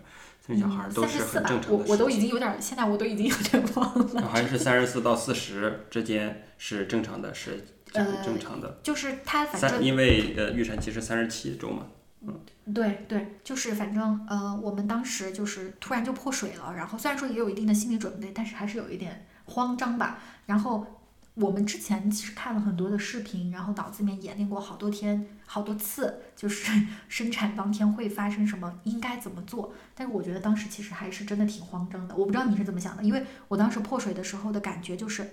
[0.47, 2.11] 生小孩儿都是很正，常的我我都。
[2.11, 4.29] 已经有点儿，现在我都已经有点忘了。
[4.29, 8.81] 还是三十四到四十之间是正常的，是呃正常的。
[8.83, 11.87] 就是他反，正因为呃预产期是三十七周嘛，
[12.27, 12.41] 嗯
[12.75, 20.19] 对对，就是反正呃，我们当时就是突然就破水了，然后虽然说也有一定的心理准备，但是还是有一点慌张吧。
[20.47, 20.87] 然后
[21.35, 26.71] 我们之前其实看了很多的视频，然后脑子里面演练过好多天、好多次，就是
[27.09, 29.73] 生产当天会发生什么，应该怎么做。
[29.95, 32.15] 但是我觉得当时其实还是真的挺慌张的。
[32.15, 35.27] 我不知道你是怎么想的，因为我当时破水的时候的感觉就是。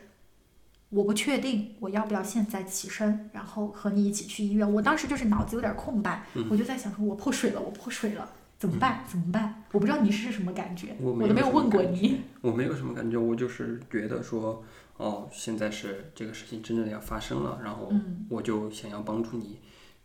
[0.91, 4.73] 我不确定我要不要现在起身，然后和你一起去医院。
[4.73, 9.03] 我当时就是脑子有点空白，我就在想说，我破水了，我破水了，怎么办？
[9.07, 9.61] 怎么办？
[9.71, 12.21] 我不知道你是什么感觉，我没我都没有问过你。
[12.41, 14.63] 我没有什么感觉，我就是觉得说，
[14.99, 19.59] 哦，现在是这个事情真正的要发生了，然后嗯我就想要帮助你，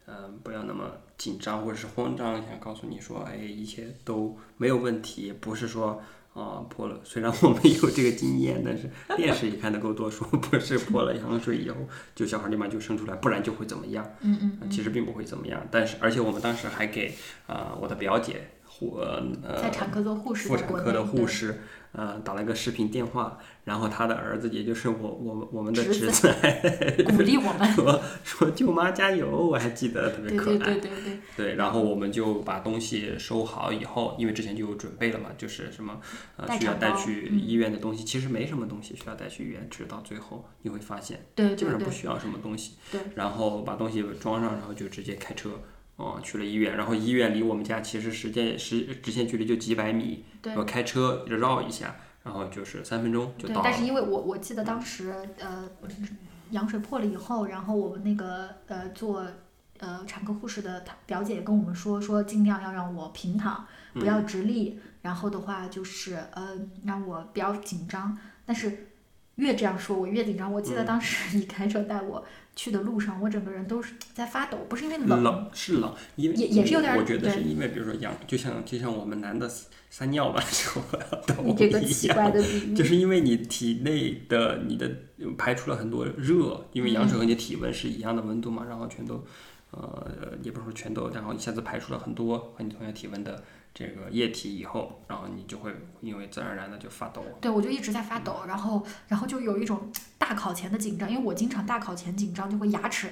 [0.07, 0.85] 嗯、不要那么
[1.19, 6.01] 紧张或者是慌张，想告诉你说，哎，一切都没有问题，不是说。
[6.35, 7.01] 啊，破了！
[7.05, 11.77] 虽然我没有这个经验，但是电视也看得够多，说不是破了羊水以后，
[12.13, 14.05] 就小孩立马就生出来，不然就会怎么样？
[14.21, 15.65] 嗯嗯呃其实并不会怎么样。
[15.71, 17.15] 但是，而且我们当时还给
[17.47, 19.23] 啊、我的表姐护呃
[19.63, 21.61] 在产科做护士妇产科的护士，
[21.97, 26.29] 呃，打了个视频电话，然后他的儿子，也就是我我们我们的侄子
[27.07, 27.65] 鼓励我们。
[27.73, 30.57] 说说舅妈加油，我还记得特别可爱。
[30.57, 36.01] 对对对对，对然后我们就把东西收好以后，因为之前就有准备了嘛，就是什么
[36.37, 42.73] 呃需要带去医院的东西，其实没什么东西需要带去医院，直到最后你会发现对基本上不需要什么东西。
[42.91, 45.51] 对然后把东西装上，然后就直接开车。
[45.97, 53.63] 哦，去了医院，然后医院离我们家其实时间时直线距离就几百米，对我开车绕一下，然后就是三分钟就到，了。
[53.63, 55.71] 对但是因为我我记得当时呃
[56.51, 59.25] 羊水破了以后，然后我们那个呃做
[59.79, 68.89] 呃产科护士的她表姐也跟我们说说尽量要让我平躺，不要直立，然后的话就是呃让我不要紧张，但是。
[69.37, 70.53] 越这样说，我越紧张。
[70.53, 72.25] 我记得当时你开车带我
[72.57, 79.51] 去的路上，我整个人都是在发抖，不是因为冷，冷是冷，因为也也是有点儿我觉得是因为，比如说羊，就像就像我们男的
[79.91, 80.83] 撒尿吧 时候
[81.27, 82.43] 抖你这个一奇怪的。
[82.75, 84.89] 就是因为你体内的你的
[85.37, 89.25] 排出了很多热，因为羊水和你的体温是一样的温度嘛，然后全都，
[89.71, 93.43] 呃，也不是说全都，然后一下子排出了很多和你同样体温的
[93.75, 97.25] 这个液体以后，然后你就会因为自然而然的就发抖。
[97.41, 103.09] 对，我就一直在发抖，然后，然后就有一种大考前的紧张，因为我经常大考前紧张，就会牙齿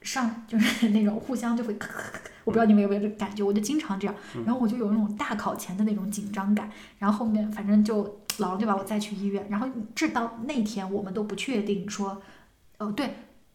[0.00, 4.14] 上就是 那种互相就会咳咳咳，我不知道你们有没有这个感觉，我就经常这样，
[4.46, 12.22] 然后我就有那种大考前的那种紧张感，然后后面反正就老王就把我载去医院，然后直到那天我们都不确定说，
[12.78, 13.10] 哦对，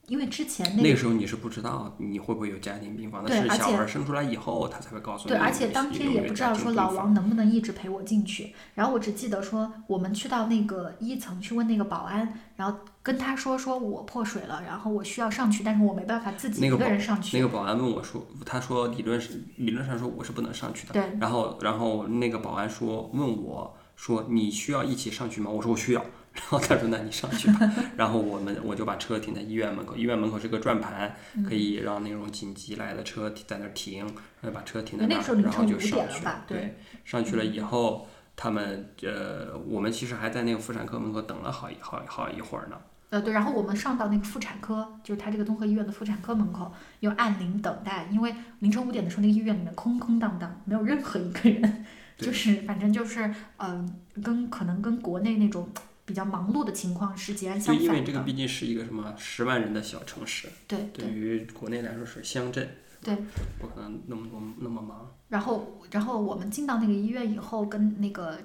[0.08, 5.38] 因为之前那那个个时候你是不知道你会不会有家庭病房的，是小孩生出来以后他才会告诉你对。
[5.38, 8.54] 而且当天也不知道说老王能不能一直陪我进去。
[8.76, 17.38] 然后我只记得说，我们去到那个一层去问那个保安，然后跟他说说我破水了，然后我需要上去，但是我没办法自己一个人上去。
[17.38, 20.94] 那个保安问我说，他说理论是理论上说我是不能上去的。
[20.94, 25.50] 对然后然后那个保安说问我说你需要一起上去吗？
[25.50, 26.06] 我说我需要。
[26.36, 27.72] 然后他说那你上去吧。
[27.98, 34.00] 然后我们我就把车停在医院门口，医院门口是个转盘，嗯可以让那种紧急来的车在那儿停，
[34.42, 38.08] 然后把车停在那儿，然后就上去了对对，上去了以后。
[38.38, 42.76] 他们呃，我们其实还在那个妇产科门口等了好一好好一会儿呢。
[43.10, 46.70] 呃，对，然后我们上到那个妇产科，就是他这个综合医院的妇产科门口，
[47.00, 51.86] 又按铃等待，因为凌晨五点的时候，那个医院里面空空荡荡，没有任何一个人，
[52.20, 53.24] 就是反正就是
[53.56, 55.70] 嗯、呃跟可能跟国内那种
[56.06, 57.94] 比较忙碌的情况是截然就相反的。
[57.94, 62.70] 因为这个毕竟是一个什么十万人的小城市，对对于国内来说是乡镇，
[63.02, 63.16] 对，
[63.60, 65.12] 不可能那么多那么忙。
[65.30, 68.38] 然后，然后我们进到那个医院以后，跟那个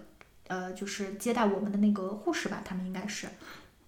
[0.48, 3.28] 呃，就是接待我们的那个护士吧，他们应该是，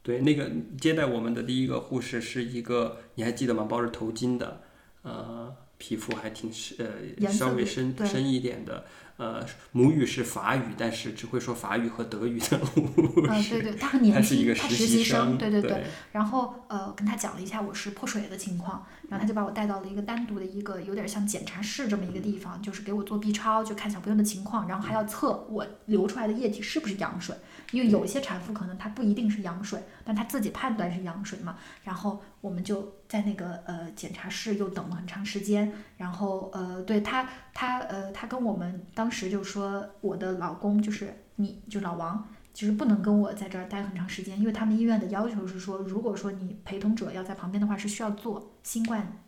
[0.02, 3.64] 对，那个接待我们的第一个护士是一个，你还记得吗？
[3.64, 4.60] 包着头巾的，
[5.00, 6.76] 呃，皮肤还挺深，
[7.18, 8.84] 呃，稍微深深一点的，
[9.22, 12.82] 呃母语是法语，但是只会说法语和德语的护
[13.28, 13.60] 啊，士。
[13.60, 15.84] 对对， 他很年他是一轻，个实习生，对对对。
[16.10, 27.36] 然后呃，跟他讲了一下我是破水的情况，然后他就把我带到了一个单独的一个有点像检查室这么一个地方，就是给我做 B 超，就看小朋友的情况，然后还要测我流出来的液体是不是羊水，
[27.70, 31.56] 因为有一些产妇可能她不一定是羊水，但她自己判断是羊水嘛。
[31.84, 42.28] 然后我们就在那个呃检查室又等了很长时间，然后呃对他他呃他跟我们当时就说我的老公就是你就老王。
[42.54, 49.20] 就是不能跟我在这儿待很长时间，因为他们医院的要求是说，如果说你陪同者要在旁边的话，是需要做新冠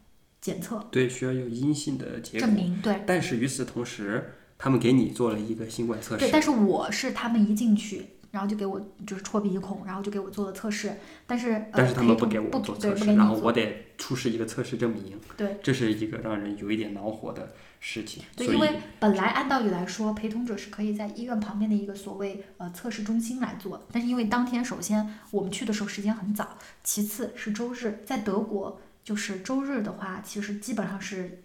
[0.42, 2.46] 检测对，需要有阴性的结果。
[2.46, 2.78] 证明。
[2.82, 10.92] 对但是与此同时，他们给你做了一个新冠测试对，但是我是他们一进去，然后就给我就是戳鼻孔，然后就给我做了测试，
[11.24, 15.20] 但是呃但是他们不给我做测试，然后我得出示一个测试证明。
[15.36, 18.24] 对这是一个让人有一点恼火的事情。
[18.34, 31.44] 对，因为本来按道理来说，陪同者是可以在医院旁边的一个所谓呃测试中心来做，但是因为当天首先我们去的时候时间很早，其次是周日，在德国就是周日的话，其实基本上是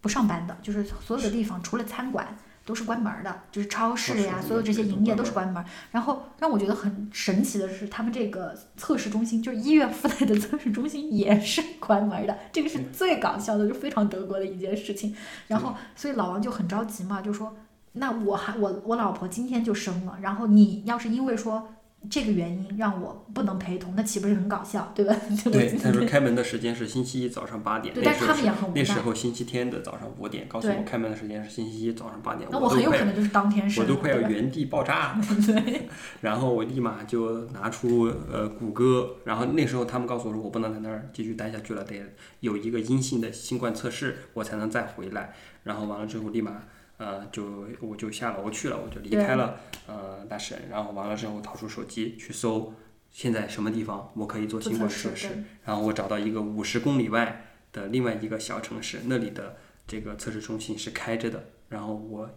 [0.00, 2.36] 不上班的，就是所有的地方除了餐馆。
[2.64, 5.64] 都是关门儿的，就是超市呀，所有这些营业都是关门儿。
[5.90, 15.14] 然后让我觉得很神奇的是，他们这个测试中心，就是医院附带的测试中心也是关门儿的，这个是最搞笑的，就非常德国的一件事情。
[15.48, 17.54] 然后，所以老王就很着急嘛，就说
[17.92, 21.73] ：“那我还我我老婆今天就生了，然后你要是因为说
[22.10, 25.14] 这个原因让我不能陪同，那岂不是很搞笑，对吧？”
[25.50, 28.80] 对，他说开门的时间是星期一早上八点，对，但是他们也很无奈。
[28.80, 35.20] 那时候星期天的早上五点，告诉我开门的时间是星期一早上八点，那我很有可能就是当天我都快要原地爆炸了。
[35.46, 35.88] 对
[36.20, 42.02] 然后我立马就拿出呃谷歌，然后那时候他们告诉我说我不能在那儿继续待下去了，得
[42.40, 45.34] 有一个阴性的新冠测试，我才能再回来。
[45.64, 46.62] 然后完了之后立马
[46.96, 52.72] 呃就我就下楼去了，我就离开了呃大神，然后完了之后掏出手机去搜
[53.10, 62.30] 现在什么地方我可以做做新冠测试测试，然后我找到一个五十公里外的另外一个小城市，那里的这个测试中心是开着的，然后我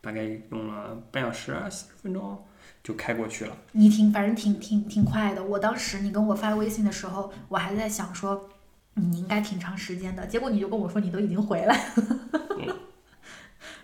[0.00, 2.44] 大概用了半小时啊四十分钟
[2.82, 3.56] 就开过去了。
[3.72, 5.42] 你挺反正挺挺挺快的。
[5.42, 8.50] 我当时你跟我发微信的时候，我还在想说。
[8.96, 12.76] 你应该挺长时间的，结果你就跟我说你都已经回来了。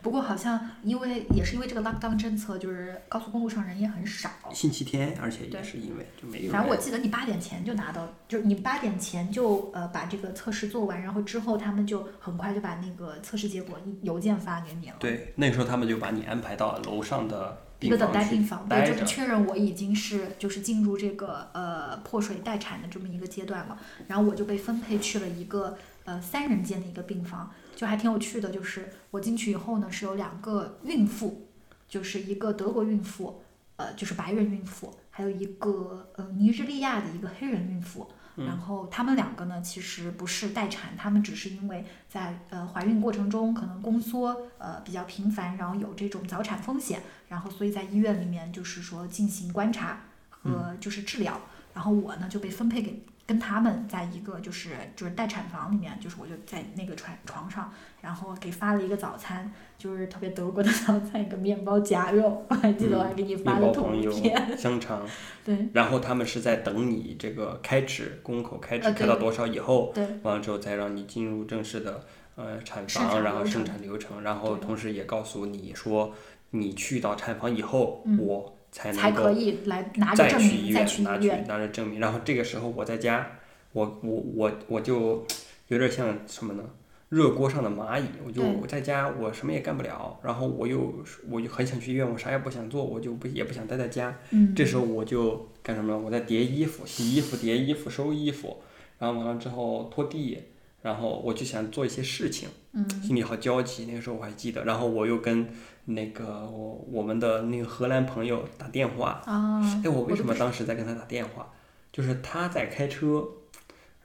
[0.03, 4.31] 不过好像因为也是因为这个 lockdown 政策，就是高速公路上人也很少。
[4.53, 6.77] 星期天，而且也是因为就没有反正我。
[6.77, 14.97] 记得你八点前就拿到，就是你八点前就呃把这个测试做完，然后之后他们就很快就把那个测试结果邮件发给你了。
[14.99, 19.05] 对，那个时候他们就把你安排到楼上的一个等待病房，对，就是。
[19.05, 31.49] 确认我已经是就是进入这个呃破水待产的这么一个阶段了，然后我就被分配去了一个呃三人间的一个病房，就还挺有趣的，就是我进去以后呢是有两个孕妇，
[31.89, 33.43] 就是一个德国孕妇，
[33.77, 38.09] 呃就是白人孕妇，还有一个呃尼日利亚的一个黑人孕妇。
[38.37, 51.39] 然后他们两个呢，其实不是待产，他们只是因为在呃怀孕过程中可能宫缩呃比较频繁，然后有这种早产风险，然后所以在医院里面就是说进行观察和就是治疗。
[51.75, 65.07] 然后我呢就被分配给跟他们在一个就是就是待产房里面，就是我就在那个床床上，然后给发了一个早餐，就是特别德国的 早餐，一个面包夹肉，我还记得我还给你发面了图包朋友片，香肠，
[65.47, 65.69] 对。
[65.73, 76.13] 然后他们是在等你这个开指宫口开指开到多少以后，对完了之后再让你进入正式的呃产房，然后生产流程，然后同时也告诉你说，
[76.51, 81.45] 你去到产房以后，嗯我才可以来拿着再证明再去医院拿去去医院。
[81.49, 83.39] 拿着证明，然后这个时候我在家，
[83.73, 85.27] 我我我我就
[85.69, 86.63] 有点像什么呢？
[87.09, 90.95] 热锅上的蚂蚁，我就我在家我什么也干不了，然后我又
[91.29, 95.99] 我就很想去医院，我啥也不想做，我就不也不想待在家，嗯，这时候我就干什么呢？
[95.99, 98.59] 我在叠衣服、洗衣服、叠衣服、收衣服，
[99.01, 100.39] 然后完了之后拖地，
[100.83, 103.87] 然后我就想做一些事情，嗯心里好焦急。
[103.87, 105.49] 那个时候我还记得，然后我又跟
[105.95, 111.47] 那个我我们的那个荷兰朋友打电话，啊，哎，我为什么当时在跟他打电话？
[111.93, 113.27] 就是他在开车，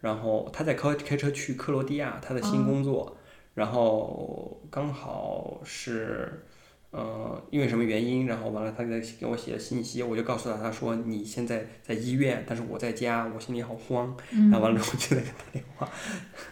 [0.02, 3.15] 然后他在开开车去克罗地亚，他的新哦工作，
[3.54, 6.43] 然后刚好是，
[6.98, 14.50] 呃，因为什么原因，然后完了他在给我写的信息，我就告诉他，他说你现在在医院，但是我在家，我心里好慌，嗯。
[14.50, 15.90] 然后完了之后我就在给他电话，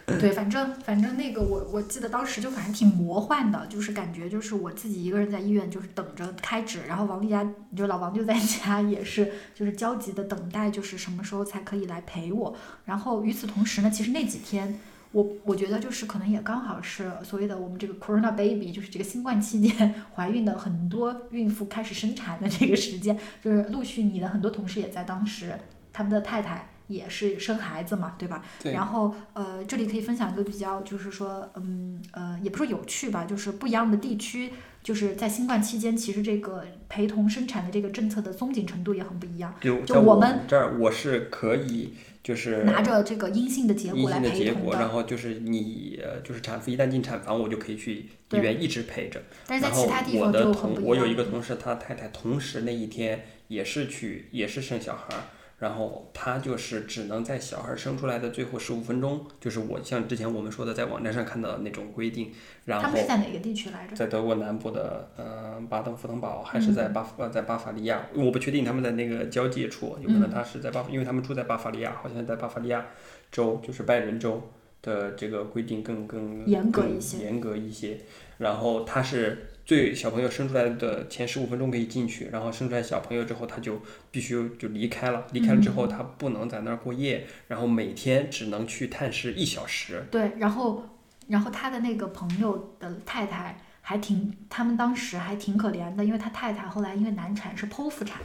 [0.04, 7.42] 对，反正反正那个我我记得当时就反正挺魔幻的，就是感觉就是我自己一个人在医院，就是等着开指，然后王丽佳
[7.74, 12.54] 就老王就在家也是就是焦急的等待，就是什么时候才可以来陪我。
[12.84, 14.78] 然后与此同时呢，其实那几天
[15.14, 25.56] 我我觉得就是可能也刚好是所谓的我们这个 Corona baby，就是这个新冠期间怀孕的很多孕妇开始生产的这个时间，就是陆续你的很多同事也在当时，
[25.92, 28.42] 他们的太太也是生孩子嘛，对吧？
[28.60, 39.54] 对然后呃，这里可以分享一个比较，就是说，嗯呃，也不是有趣吧，就是不一样的地区，就是在新冠期间，其实这个陪同生产的这个政策的松紧程度也很不一样。
[39.60, 41.94] 就我就我们这儿，我是可以
[42.24, 49.22] 就是拿着这个阴性的结果来性的结果，陪同的，然后就是你呃就是产妇一旦进产房，我就可以去医对院一直陪着。
[49.46, 50.82] 但是在其他地我的方就很不，一样。
[50.82, 55.22] 同我有一个同事，他太太同时那一天也是去也是生小孩儿，
[55.58, 62.32] 然后他就是只能在小孩生出来的最后十五分钟，就是我像之前我们说的在网站上看到的那种规定，
[62.64, 63.94] 然后他们是在哪个地区来着？
[63.94, 72.84] 在德国南部的呃巴登符腾堡，还是在巴呃在巴伐利亚，我不确定他们在那个交界处，有可能他是在巴，因为他们住在巴伐利亚，好像在巴伐利亚
[73.30, 74.42] 州，就是拜仁州
[74.82, 77.98] 的这个规定更更更严格一些严格一些。
[78.38, 90.04] 然后他是最小朋友生出来的前十五分钟可以进去，然后生出来小朋友之后他就必须就离开了，离开了之后他不能在那儿过夜，然后每天只能去探视一小时。
[90.10, 90.84] 对，然后
[91.28, 98.20] 然后他的那个朋友的太太还挺，他们当时还挺可怜的，因为他太太后来因为难产是剖腹产，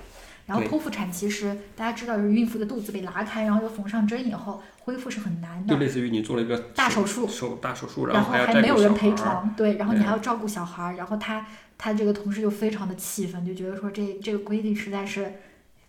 [0.50, 8.90] 然后剖腹产其实大家知道，就是孕妇的肚子被拉开，然后又缝上针以后恢复是很难的，就类似于你做了一个大手术手大手术，然后还还没有人。
[8.94, 11.46] 陪床，对，然后你还要照顾小孩儿，然后他
[11.78, 15.36] 他这个同事就非常的气愤，就觉得说这这个规定实在是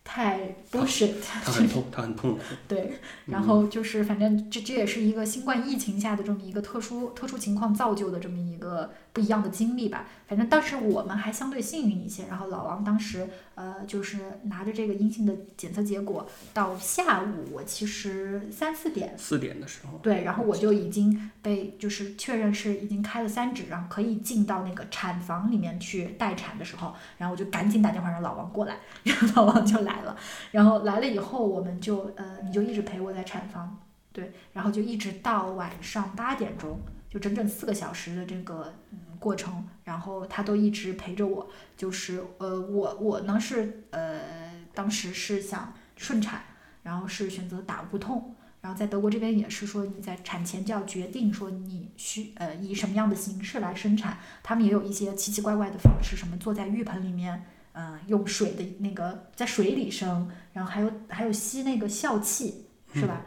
[0.05, 2.41] 太 bullshit， 他很痛，他很痛苦。
[2.69, 2.93] 对，
[3.27, 10.07] 然后就是反正这这也是一个新冠疫情下的这么一个特殊特殊情况造就的这么一个不一样的经历吧。
[10.27, 30.17] 反正当时我们还相对幸运一些，然后老王当时呃就是拿着这个阴性的检测结果，到下午我其实三四点四点的时候，对，然后我就已经被就是确认是已经开了三指，然后可以进到那个产房里面去待产的时候，然后我就赶紧打电话让老王过来， 然后老王就来了，
[30.53, 33.77] 然后来了以后我们就呃你就一直陪我在产房，
[34.13, 36.79] 对，然后就一直到晚上八点钟，
[37.11, 44.21] 就整整四个小时的这个嗯过程，然后他都一直陪着我，就是呃我我呢是呃
[44.73, 46.41] 当时是想顺产，
[46.85, 48.37] 然后是选择打无痛。
[48.63, 54.19] 然后在德国这边也是说，你在产前就要决定说你需呃以什么样的形式来生产。
[54.43, 57.43] 他们也有一些奇奇怪怪的方式，什么坐在浴盆里面，
[57.73, 63.25] 嗯、用水的那个在水里生，然后还有还有吸那个笑气，是吧？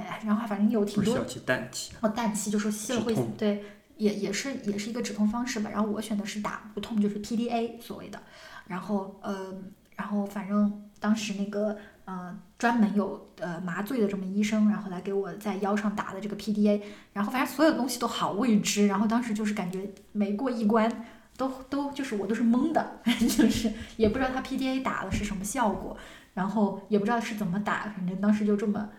[0.00, 3.64] 还然后反正有挺多不是小气氮气，哦，氮气就说吸了会对，
[3.96, 5.70] 也也是也是一个止痛方式吧。
[5.70, 8.20] 然后我选的是打无痛，就是 PDA 所谓的。
[8.66, 9.54] 然后呃，
[9.96, 16.80] 然后反正当时那个呃专门有呃麻醉的这么医生，然后来给我在腰上打的这个 PDA。
[17.12, 21.04] 然后反正所有东西都好未知，然后当时就是感觉没过一关。
[21.34, 25.96] 都都就是我都是懵的， 就是也不知道他 PDA 打的是什么效果，
[26.34, 28.90] 然后也不知道是怎么打，反正当时就这么，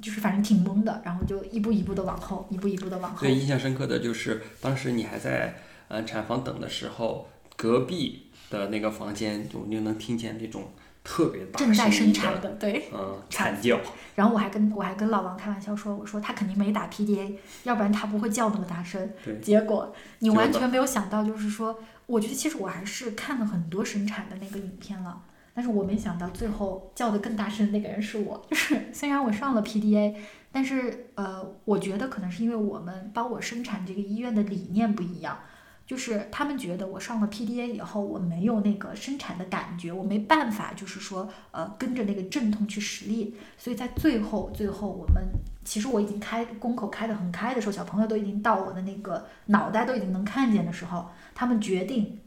[0.00, 3.34] 就是反正挺懵的，然后就一步一步的往后，一步一步的往后最。
[3.34, 5.56] 印象深刻的就是当时你还在
[5.88, 10.70] 呃产房等的时候，隔壁的那个房间就你就能听见那种
[11.02, 12.88] 特别大正在生产的，对。
[12.92, 13.78] 嗯惨叫，
[14.14, 17.34] 然后我还跟我还跟老王开玩笑说，我说他肯定没打 PDA，
[17.64, 19.10] 要不然他不会叫那么大声。
[19.24, 25.20] 对结果你完全没有想到，就是说，我觉得其实我还是看了很多生产的那个影片了，
[25.58, 28.46] 但是我没想到最后叫的更大声的那个人是我。
[28.48, 30.14] 就是虽然我上了 PDA，
[30.52, 35.36] 但是呃，我觉得可能是因为我们帮我生产这个医院的理念不一样。
[35.84, 45.24] 就是他们觉得我上了 PDA 以后，我没有那个生产的感觉，我没办法，就是说，呃，跟着那个阵痛去实力，所以在最后，最后我们
[45.64, 52.20] 其实我已经开宫口开得很开的时候，小朋友都已经到我的那个脑袋都已经能看见的时候，他们决定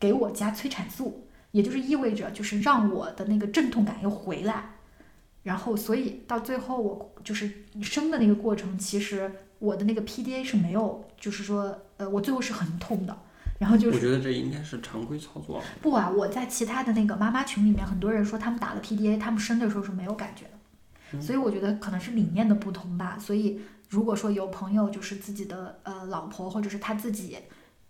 [0.00, 4.70] 给我加催产素，也就是意味着就是让我的那个阵痛感又回来，
[5.44, 7.50] 然后所以到最后我就是
[7.80, 13.16] 生的那个过程，其实我的那个 PDA 是没有，就是说，呃，我最后是很痛的。
[13.58, 15.62] 然后就是我觉得这应该是常规操作。
[15.80, 20.46] 不啊，我在其他的那个妈妈群里面，很多人说他们打了 PDA，他们生的时候是没有感觉
[21.12, 23.16] 的，所以我觉得可能是理念的不同吧。
[23.20, 27.38] 所以如果说有朋友就是自己的呃老婆或者是他自己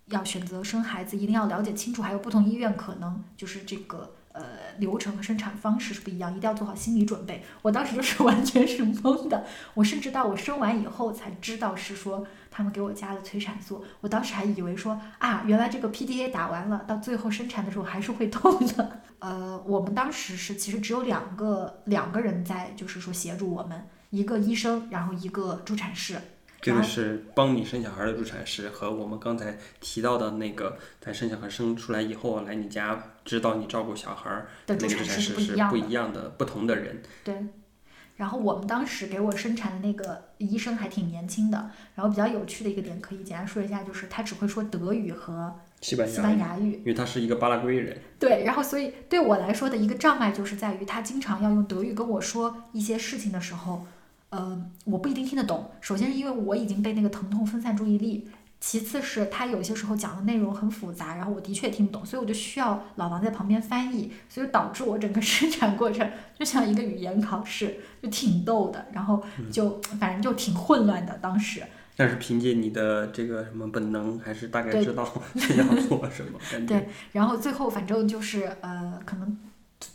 [0.06, 4.42] 要选择生孩子，一定要了解清楚，还有不同医院可能就是这个呃
[4.78, 7.44] 流程和生产方式是不一样，一定要做好心理准备。
[7.62, 19.00] 我当时就是 完全是懵的，我甚至到我生完以后才知道是说他们给我加了催产素，我当时还以为说啊，原来这个 PDA 打完了，到最后生产的时候还是会痛的。
[19.20, 26.20] 呃，我们当时是其实只有两个两个人在，就是说协助我们，一个医生，然后一个助产士。
[26.62, 37.02] 这个是帮你生小孩的助产师，和我们刚才提到的那个在生小孩生出来以后来你家指导你照顾小孩儿的那个助产师师是不一样的不同的人。
[37.24, 37.34] 对，
[38.16, 46.74] 然后我们当时给我生产的那个医生还挺年轻的，然后比较有趣的一个点可以简单说一下，就是他只会说德语和西班牙语。
[46.74, 53.84] 因为他是一个巴拉圭人，对，然后所以对我来说的一个障碍就是在于他经常要用德语跟我说一些事情的时候，
[54.32, 55.70] 呃，我不一定听得懂。
[55.80, 58.28] 首先是因为我已经被那个疼痛分散注意力。
[58.64, 66.08] 其次是他有些时候讲的内容很复杂，然后我的确听不懂，所以我就需要老王在旁边翻译，所以导致我整个 生产过程
[66.38, 69.20] 就像一个语言考试，就挺逗的，然后
[69.50, 71.60] 就反正就挺混乱的当时。
[71.96, 75.02] 但是凭借你的这个什么本能，还是大概知道
[75.58, 79.36] 要做什么，感觉对，然后最后反正就是呃，可能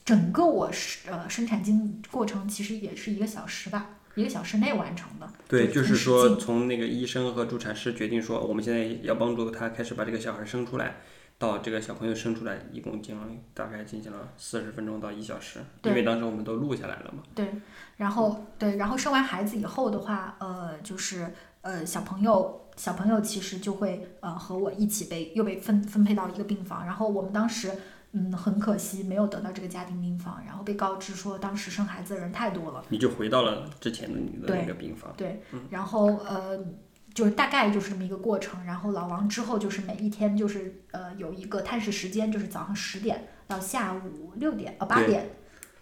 [0.03, 5.31] 整个我是呃生产经过程其实也是一个小时吧，一个小时内完成的。
[5.47, 10.97] 对，就就是说从那个医生和助产师决定说，我们现在要帮助他开始把这个小孩生出来，
[11.37, 13.21] 到这个小朋友生出来，一共进了
[13.53, 17.23] 大概进行了四十分钟到一小时，因为当时我们都录下来了嘛。
[17.33, 17.47] 对，
[17.95, 22.63] 然后对，然后生完孩子以后的话，呃，就是呃小朋友。
[22.77, 27.71] 小朋友其实就会呃和我一起被又被分分配到一个病房，然后我们当时
[28.13, 35.13] 嗯很可惜没有得到这个家庭病房，然后被告知说当时生孩子的人太多了，你就回到了之前的你的那个病房。
[35.17, 36.57] 对，然后呃，
[37.13, 38.63] 就是大概就是这么一个过程。
[38.65, 45.29] 然后老王之后就是每一天就是呃有一个探视时间，就是早上十点到下午六点呃八点，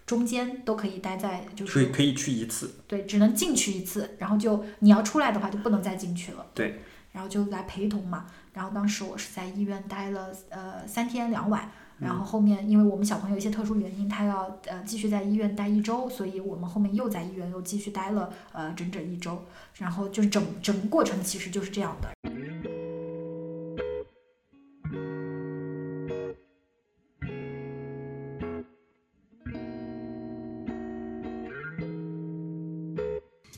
[0.06, 6.46] 中间都可以待在就是可以去一次，对，只能进去一次，然后就你要出来的话就不能再进去了。
[6.56, 8.26] 对，然后就来陪同嘛。
[8.54, 11.72] 然后当时我是在医院待了呃三天两晚。
[11.98, 19.42] 然后后面，因为我们小朋友一些特殊原因，他要呃继续在医院待一周，所以我们后面又在医院又继续待了呃整整一周。
[19.76, 22.10] 然后就是整整个过程其实就是这样的。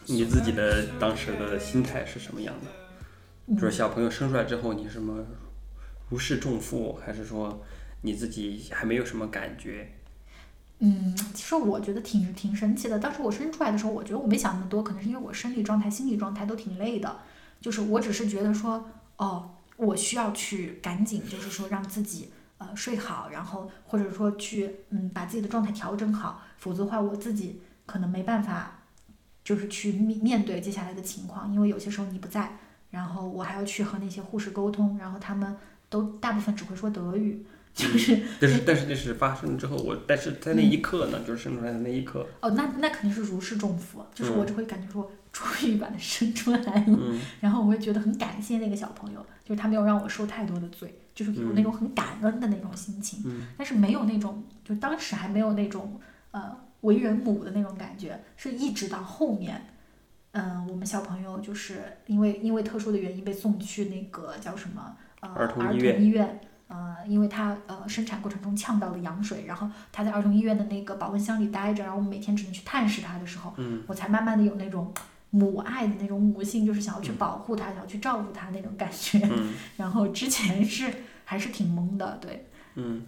[0.09, 2.71] 你自己的当时的心态是什么样的？
[3.47, 5.23] 嗯就是小朋友生出来之后，你什么
[6.09, 7.61] 如释重负，还是说
[8.01, 9.91] 你自己还没有什么感觉？
[10.79, 12.99] 嗯，其实我觉得挺挺神奇的。
[12.99, 17.19] 当时我生出来的时候，我觉得我没想那么多，可能是因为我生理状态、心理状态都挺累的。
[17.59, 18.87] 就是我只是觉得说，
[19.17, 22.29] 哦，我需要去赶紧，就是说让自己
[22.59, 28.81] 呃睡好，然后或者说去嗯把自己的状态调整好，否则的话我自己可能没办法，
[29.43, 32.55] 就是去面面对接下来的情况，因为有些时候你不在，
[32.91, 35.57] 然后我还要去和那些护士沟通，然后他们
[35.89, 37.43] 都大部分只会说德语，
[37.77, 47.21] 就是但是但是那是发生之后，我但是在那一刻呢，就是生出来的那一刻，哦，那那肯定是如释重负，就是我只会感觉说，终于把它生出来了，嗯。
[47.39, 53.45] 然后我会觉得很感谢那个小朋友，就是他没有让我受太多的罪，就是有那种很感恩的那种心情，嗯。
[53.55, 56.01] 但是没有那种，就当时还没有那种
[56.31, 59.67] 呃为人母的那种感觉，是一直到后面，
[60.31, 66.39] 嗯、我们小朋友就是因为因为特殊的原因被送去那个叫什么呃儿童医院。
[66.67, 74.93] 呃，因为他呃生产过程中呛到了羊水，然后他在儿童医院的那个保温箱里待着，然后我们每天只能去探视他的时候，嗯我才慢慢的有那种
[75.29, 79.19] 母爱的那种母性，就是想要去嗯保护他，想要去照顾他那种感觉。
[79.23, 80.93] 嗯 然后之前是
[81.23, 82.47] 还是挺懵的，对。
[82.75, 83.03] 嗯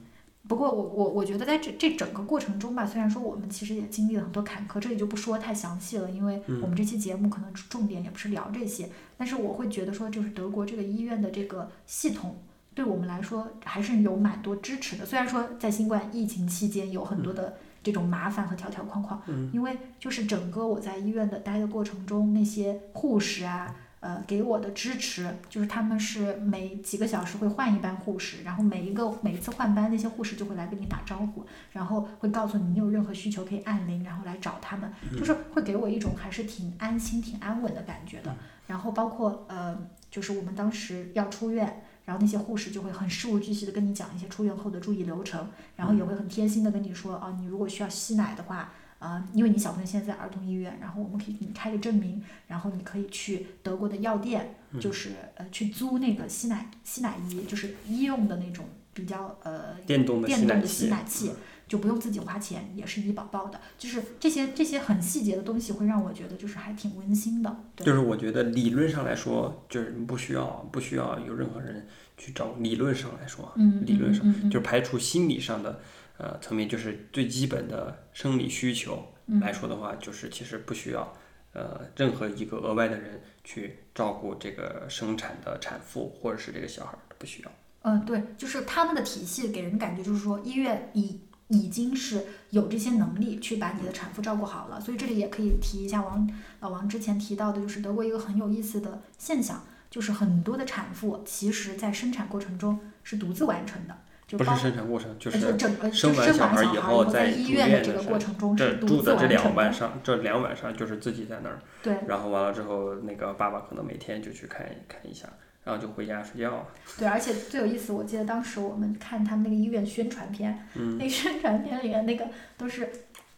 [0.47, 12.41] 不过我我我觉得在这这整个过程中吧，虽然说我们其实也经历了很多坎坷，这里就不说太详细了，因为嗯我们这期节目可能重点也不是聊这些，但是我会觉得说，就是德国这个医院的这个系统。
[12.75, 38.33] 对我们来说还是有蛮多支持的，虽然说在新冠疫情期间有很多的这种麻烦和条条框框，嗯因为就是整个我在医院的待的过程中，那些护士啊，呃，给我的支持，就是他们是每几个小时会换一班护士，然后每一个每一次换班，那些护士就会来跟你打招呼，然后会告诉你你有任何需求可以按铃，然后来找他们，就是会给我一种还是挺安心、挺安稳的感觉的。
[38.67, 39.77] 然后包括呃，
[40.09, 41.83] 就是我们当时要出院。
[42.09, 61.31] 然后那些护士就会很事无巨细的跟你讲一些出院后的注意流程，然后也会很贴心的跟你说，啊，你如果需要吸奶的话，啊、因为你小朋友现在在儿童医院，然后我们可以给你开个证明，然后你可以去德国的药店，就是呃去租那个吸奶吸奶仪，就是医用的那种比较呃电动的吸奶电动的吸，奶器，
[61.69, 63.61] 就不用自己花钱，也是医保报的。
[63.77, 67.55] 就是这些这些很细节的东西，会让我觉得就是还挺温馨的。
[67.75, 72.53] 对，就是我觉得理论上来说，就是不需要不需要有任何人去找。
[72.59, 75.79] 理论上来说，嗯，理论上嗯嗯就是排除心理上的
[76.17, 81.13] 呃层面，就是最基本的生理需求嗯来说的话，就是其实不需要
[81.53, 87.51] 呃任何一个额外的人去照顾这个生产的产妇或者是这个小孩儿，不需要。
[87.81, 91.17] 嗯，对，就是他们的体系给人感觉就是说，医院已
[91.49, 94.79] 已经是有这些能力去把你的产妇照顾好了。
[94.81, 96.27] 所以这里也可以提一下王
[96.61, 103.97] 老王之前提到的，就是德国一个很有意思的现象，就是很多的产妇其实在生产过程中是独自完成的，
[104.27, 109.55] 就包不是生产过程，就是整个生完小孩以后在在医院的这个过程中是独自住的这两。
[109.55, 115.27] 晚上，这两晚上就是自己在那儿，对，然后完了之后，那个爸爸可能每天就去看看一下，
[115.69, 116.67] 然后就回家睡觉。
[116.97, 122.25] 对，而且最有意思，我记得当时我们看他们那个医院宣传片，嗯那个宣传片里面那个
[122.57, 122.89] 都是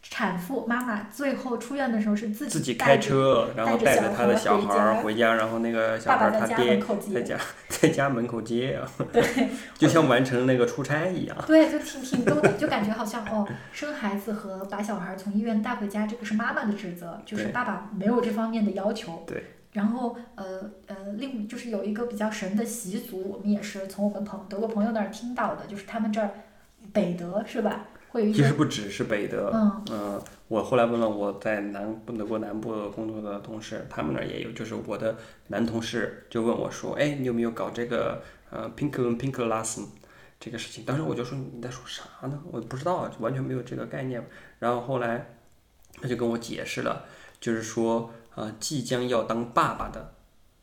[0.02, 11.36] 产妇妈妈最后出院的时候是自自己开车，然后带带着小孩着他的小回孩回家，然后那个小爸孩爸在家门儿他爹口接，在家在家门口接啊， 对就像完成那个出差一样。
[11.46, 19.22] 对，就挺挺逗的，就感觉好像哦，生孩子和把小孩从医院带回家，这个是妈妈的职责，就是爸爸没有这方面的要求。
[19.26, 19.44] 对。
[19.72, 26.30] 然后呃呃，另就是有一个比较神的习俗，我们也是从我们朋德国朋友那儿听到的，就是他们这儿
[26.92, 35.16] 北德是吧，会有一其实不只是北德，嗯呃，我后来问了我在南部德国南部工作的同事，他们那儿也有，就是我的
[35.48, 39.86] 男同事就问我说，哎，你有没有搞这个呃 pink pink lesson
[40.38, 40.84] 这个事情？
[40.84, 42.42] 当时我就说你在说啥呢？
[42.50, 44.22] 我不知道，就完全没有这个概念。
[44.58, 45.34] 然后后来
[46.00, 47.06] 他就跟我解释了，
[47.40, 50.14] 就是说呃即将要当爸爸的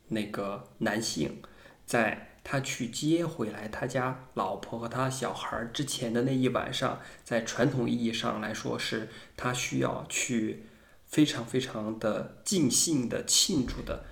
[0.08, 1.42] 那个男性，
[1.86, 10.64] 在他去接回来他家老婆和他小孩之前的那一晚上，在传统意义上来说，是他需要去
[11.06, 14.04] 非常非常的尽兴的庆祝的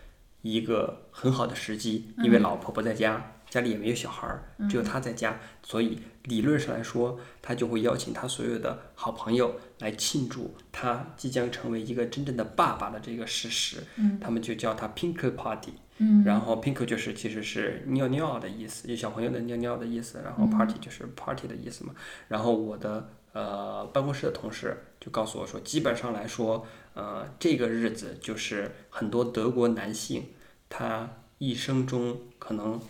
[0.42, 13.78] 一个很好的时机，因为老婆不在家，家里也没有小孩儿，只有他在家，所以理论上来说，他就会邀请他所有的好朋友来庆祝他即将成为一个真正的爸爸的这个事实。
[13.96, 15.72] 嗯他们就叫他 Pink Party。
[16.00, 21.92] 嗯然后 pink 就是其实是尿尿的意思，就小朋友的尿尿的意思，然后嗯 party 就是 party 的意思嘛。
[22.28, 30.28] 然后我的呃办公室的同事就告诉我说，基本上来说，呃这个日子就是很多德国男性
[30.68, 32.80] 他一生中可能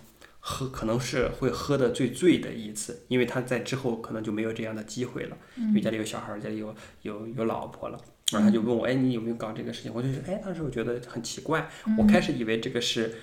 [0.40, 8.00] 喝可能是会喝的最醉的一次，因为他在之后可能就没有这样的机会了，因为家里有小孩儿，家里有有有老婆了。
[8.30, 9.90] 然后他就问我，哎，你有没有搞这个事情？
[9.94, 11.66] 我就说，哎，当时我觉得很奇怪，
[11.96, 13.14] 我开始以为这个是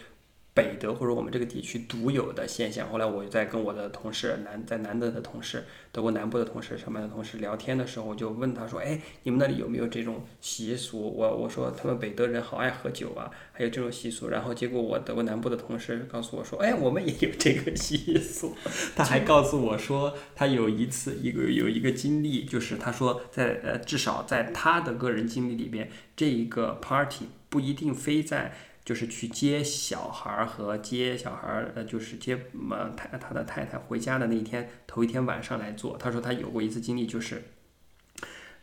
[0.55, 2.89] 北德或者我们这个地区独有的现象。
[2.89, 10.97] 后来我在跟我的同事南在南德的同事，德国南部的同事、上班的同事聊天的时候，我就问他说，哎，你们那里有没有这种习俗？
[10.97, 14.29] 我我说他们北德人好爱喝酒啊，还有这种习俗。
[14.29, 18.55] 然后结果我德国南部的同事告诉我说，哎，我们也有这个习俗。
[18.95, 28.53] 他还告诉我说，他有一次一个有一个经历，就是他说在呃至少在他的个人经历里边，这一个 party 不一定非在
[28.85, 35.97] 就是去接小孩儿和接小孩儿呃就是接呃太他的太太回家的那一天头一天晚上来做。
[35.97, 37.43] 他说他有过一次经历，就是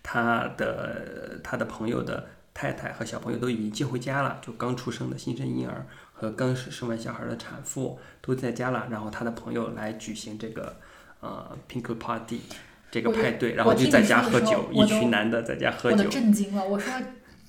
[0.02, 10.76] 他的他的朋友的太太和小朋友都已经接回家了，就刚出生的新生婴儿和刚生生完小孩的产妇都在家了，然后他的朋友来举行这个
[11.20, 12.40] 呃 pink party
[12.90, 16.08] 这个派对，然后就在家喝酒，一群男的在家喝酒。
[16.08, 16.92] 震惊了，我说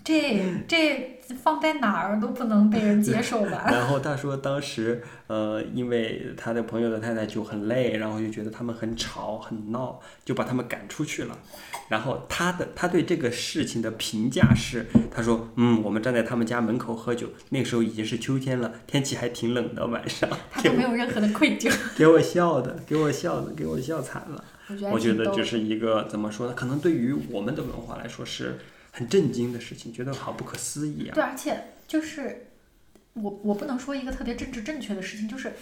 [0.03, 3.63] 这 这放在哪儿都不能被人接受吧？
[3.71, 11.39] 然后他说，当时呃，因为他的朋友的太太就很累，然后就觉得他们很吵很闹，就把他们赶出去了。
[11.87, 24.43] 然后他的他对这个事情的评价是，他说，嗯，我们站在他们家门口喝酒，那个时候已经是秋天了，天气还挺冷的晚上，他都没有任何的愧疚， 给我笑的，给我笑的，给我笑惨了。
[24.69, 26.53] 我觉得我觉还挺逗的得这是一个怎么说呢？
[26.53, 28.57] 可能对于我们的文化来说是
[28.95, 31.13] 很震惊的事情，觉得好不可思议啊。
[31.15, 32.47] 对，而且就是
[33.13, 35.53] 我我不能说一个特别政治正确的事情，就是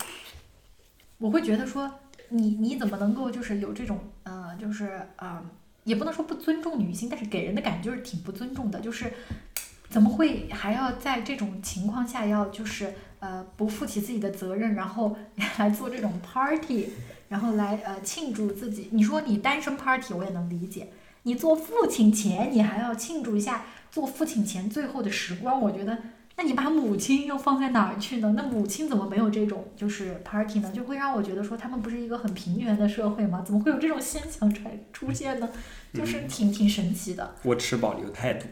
[1.17, 5.41] 我会觉得说你你怎么能够就是有这种呃就是呃
[5.85, 9.13] 也不能说不尊重女性，但是给人的感觉就是挺不尊重的，就是
[9.89, 15.15] 怎么会还要在这种情况下要就是呃不负起自己的责任，然后
[15.57, 16.89] 来做这种 party，
[17.29, 18.89] 然后来呃庆祝自己？
[18.91, 20.89] 你说你单身 party 我也能理解，
[21.23, 25.97] 你做父亲前你还要庆祝一下做父亲前最后的时光，我觉得。
[26.41, 28.33] 那你把母亲又放在哪儿去呢？
[28.35, 30.71] 那母亲怎么没有这种就是 party 呢？
[30.73, 33.43] 就会让我觉得说他们不是一个很平原的社会吗？
[33.45, 35.47] 怎么会有这种现象出来出现呢？
[35.93, 37.35] 就是挺挺神奇的。
[37.43, 38.47] 我持保留态度，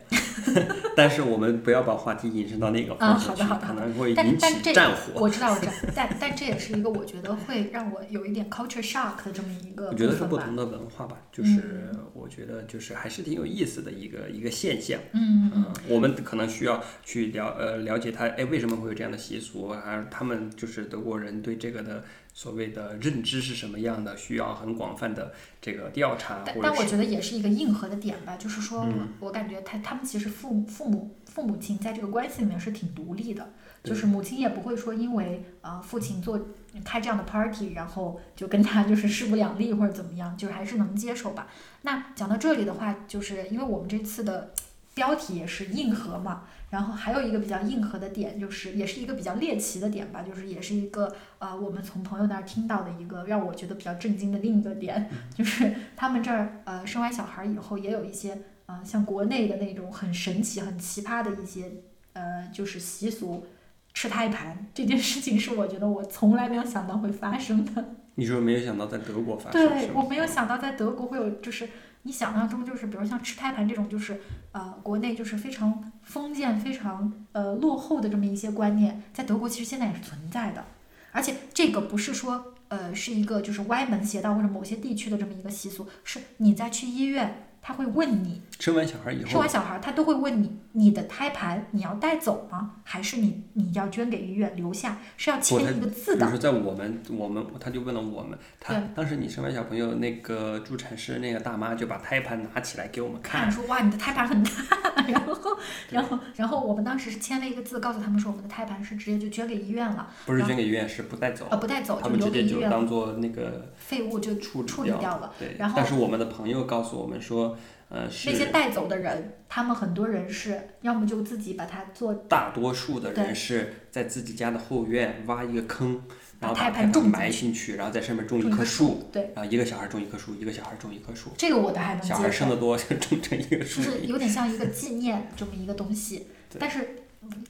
[0.93, 5.21] 但是我们不要把话题引申到那个啊方向去，好的好的可能会但引起但这战火。
[5.21, 10.55] 我知道我知道，但但这也是一个我觉得会让我有一点 culture shock 的这么一个我觉得是不同。
[10.55, 14.99] 的文化吧，就是我觉得就是还是挺有意思的一个一个现象。
[15.13, 20.05] 嗯嗯嗯，我们可能需要去聊呃了解他，哎，为什么会有这样的习俗啊？
[20.09, 22.03] 他们就是德国人对这个的
[22.33, 24.15] 所谓的认知是什么样的？
[24.15, 33.53] 需要很广泛的这个调查，但但我觉得也是一个硬核的点吧，就是说我嗯我感觉他他们其实父父母父母亲在这个关系里面是挺独立的，
[33.83, 36.47] 就是母亲也不会说因为呃父亲做
[36.83, 41.47] 开这样的 party，然后就跟他就是势不两立或者怎么样， 就是还是能接受吧。
[41.81, 44.51] 那讲到这里的话，就是因为我们这次的
[44.93, 61.71] 标题也是硬核嘛，然后还有一个比较硬核的点，就是也是一个比较猎奇的点吧，就是也是一个呃我们从朋友那儿听到的一个让我觉得比较震惊的另一个点，就是他们这儿呃生完小孩以后也有一些呃像国内的那种很神奇、很奇葩的一些
[62.13, 63.47] 呃就是习俗，
[63.93, 67.95] 吃胎盘这件事情是我觉得我从来没有想到会发生的。
[68.15, 71.69] 你说没有想到在德国发生，对我没有想到在德国会有，就是
[72.09, 74.19] 你想象中就是比如像吃胎盘这种，就是
[74.51, 80.65] 呃国内就是非常封建、非常呃落后的这么一些观念，在德国其实现在也是存在的，
[81.11, 87.48] 而且这个不是说呃是一个就是歪门邪道或者某些地区的这么一个习俗，是你在去医院。
[87.61, 89.29] 他会问你，生完小孩以后。
[89.29, 92.71] 生完，小孩，他都会问你，你的胎盘你要带走吗？
[92.83, 94.97] 还是你你要捐给医院留下？
[95.17, 96.19] 是要签一个字的。
[96.19, 103.43] 比如说在我们我们他就问了我们，他当时你生完小朋友，那个助产师那个大妈就把胎盘拿起来给我们看。
[103.43, 104.51] 看，说哇，你的胎盘很大，
[105.07, 105.57] 然后，
[105.89, 115.31] 然后，然后我们当时是签了一个字，告诉他们说我们的胎盘是直接就捐给医院了，不是捐给医院，是不带走呃，，不带走他就们直接就当做那个废物就处处理掉了。
[115.37, 117.48] 对，然后但是我们的朋友告诉我们说，
[117.89, 126.01] 呃，那些带走的人，他们很多人是要么就自己把它做大多数的人是在自己家的后院挖一个坑，
[126.39, 132.15] 然后把胎胎盘埋进去，然后在上面种一棵棵树，对，然后一个小孩种一棵树，一个小孩种一棵树，这个我倒还能接受。
[132.15, 136.27] 小孩生的多就种成一个树就是有点像一个纪念这么一个东西。
[136.51, 136.95] 对但是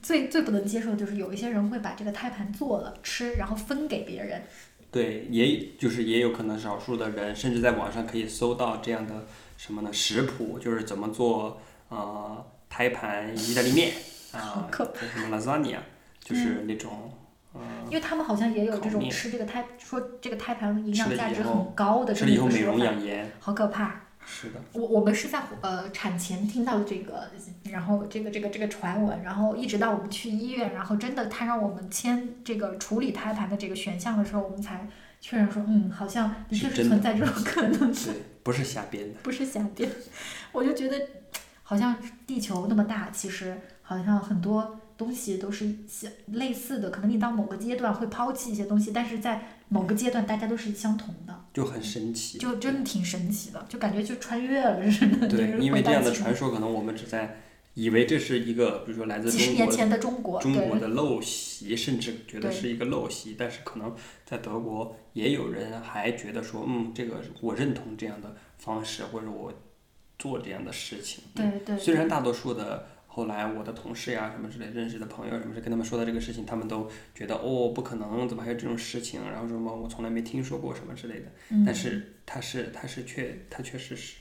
[0.02, 4.42] 最最不能接受的就是有一些人会把这个胎盘做了吃，然后分给别人。
[4.92, 9.26] 对，也就是也有可能少数的人，甚至在网上可以搜到这样的
[9.60, 9.92] 什么呢？
[9.92, 13.92] 食谱，就是怎么做呃胎盘意大利面
[14.32, 15.80] 什么 lasagna，
[16.24, 17.12] 就是那种
[17.52, 24.04] 呃因为他们好像也有这种吃这个胎，说这个胎盘营养价值很高的这么吃了以后美容一个说法，养颜，好可怕。
[24.26, 27.30] 是的，我我们是在呃产前听到的这个，
[27.70, 34.88] 然后这个这个这个传闻，然后一直到我们去医院，然后真的他让我们签这个处理胎盘的这个选项的时候，我们才
[35.20, 38.14] 确认说，嗯，好像的确是存在这种可能性。
[38.52, 39.20] 对，不是瞎编的。
[39.24, 39.90] 不是瞎编，
[40.52, 41.00] 我就觉得
[41.64, 41.96] 好像
[42.26, 52.38] 地球那么大，其实好像很多东西都是相类似的，可能你到某个阶段会抛弃一些东西，但是在某个阶段大家都是相同的，就很神奇。
[52.38, 55.28] 就真的挺神奇的，就感觉就穿越了似的。
[55.28, 57.42] 对，因为这样的传说，可能我们只在
[57.82, 69.54] 以为这是一个，比如说来自几十中国年前的中国，中国的陋习，甚至觉得是一个陋习，但是可能在德国也有人还觉得说，嗯，这个我认同这样的方式，或者我
[70.18, 71.24] 做这样的事情。
[71.36, 79.22] 嗯对对，虽然大多数的后来我的同事呀什么之类认识的朋友什么，是跟他们说到这个事情，他们都觉得哦不可能，怎么还有这种事情？
[79.32, 81.32] 然后什么我从来没听说过什么之类的。
[81.52, 84.18] 嗯但是它是它是确它确实是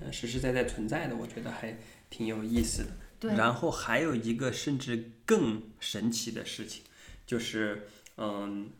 [0.00, 1.76] 呃实实在在存在的，我觉得还
[2.08, 2.90] 挺有意思的。
[3.30, 6.82] 然后还有一个甚至更神奇的事情，
[7.26, 8.70] 就是嗯，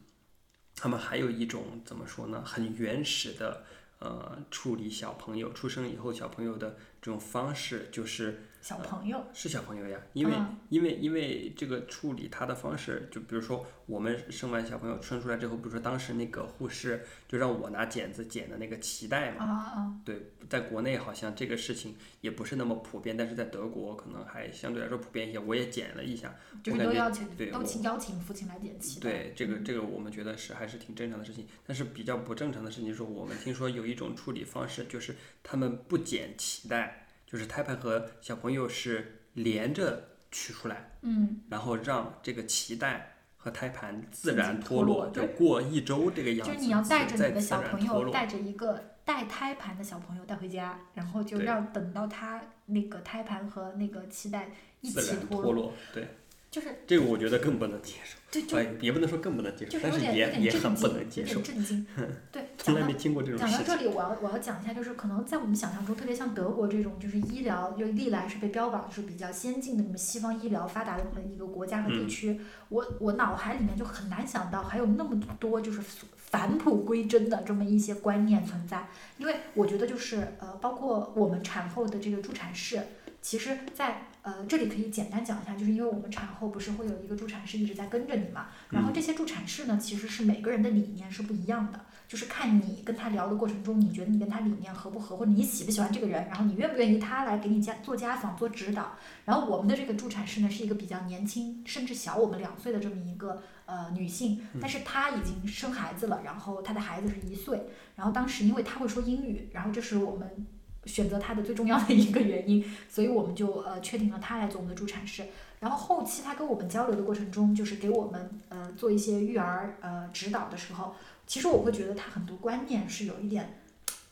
[0.74, 3.64] 他们还有一种怎么说呢，很原始的
[3.98, 25.38] 呃处理小朋友出生以后小朋友的这种方式，就是小朋友，是小朋友呀，因为、嗯因为因为这个处理他的方式，就比如说我们生完小朋友生出来之后，比如说当时那个护士就让我拿剪子剪的那个脐带嘛，啊啊，对，在国内好像这个事情也不是那么普遍，但是在德国可能还相对来说普遍一些。
[25.38, 31.46] 我也剪了一下，就都邀请都请邀请父亲来剪脐带，对这个这个我们觉得是还是挺正常的事情。
[31.66, 37.01] 但是比较不正常的事情是我们听说有一种处理方式，就是他们不剪脐带，
[37.32, 48.10] 就是胎盘和小朋友是连着取出来，嗯，然后让这个脐带和胎盘自然脱脱落，对就过一周这个样子，就是你要带着你的小朋友。
[48.10, 54.50] 带着一个带胎盘的小朋友带回家，然后就让等到他那个胎盘和那个脐带
[54.82, 56.06] 一起脱落，对，
[56.52, 58.18] 就是这个我觉得更不能接受。
[58.48, 61.86] 对，也不能说更不能接受，就是但是也也很不能接受有点，震惊。
[62.32, 63.64] 对，从来没听过这种事情。
[63.64, 75.82] 讲到这里，我要我要讲一下，就是可能在我们想象中，特别像德国这种，就是医疗就历来是被标榜是比较先进的，那么西方医疗发达的一个国家和地区，我我脑海里面就很难想到还有那么多就是
[76.16, 78.88] 返璞归真的这么一些观念存在，
[79.18, 82.80] 因为我觉得就是呃，包括我们产后的这个助产士，
[83.20, 91.80] 其实在呃这里可以简单讲一下，就是因为我们产后不是会有一个助产士一直在跟着你嘛，然后这些助产士呢，其实是每个人的理念是不一样的。
[92.08, 98.98] 就是看你跟他聊的过程中，你觉得你跟他理念合不合，或者你喜不喜欢这个人，然后你愿不愿意他来给你家做家访、做指导。
[99.24, 110.46] 然后我们的这个助产士呢，是一个比较年轻，甚至小我们两岁的这么一个呃女性，但是她已经生孩子了，然后她的孩子是一岁，然后当时因为她会说英语，然后这是我们
[110.84, 115.24] 选择他的最重要的一个原因，所以我们就呃确定了他来做我们的助产士。
[115.60, 120.94] 然后后期他跟我们交流的过程中，就是给我们呃做一些育儿呃指导的时候。
[121.24, 123.60] 其实我会觉得他很多观念是有一点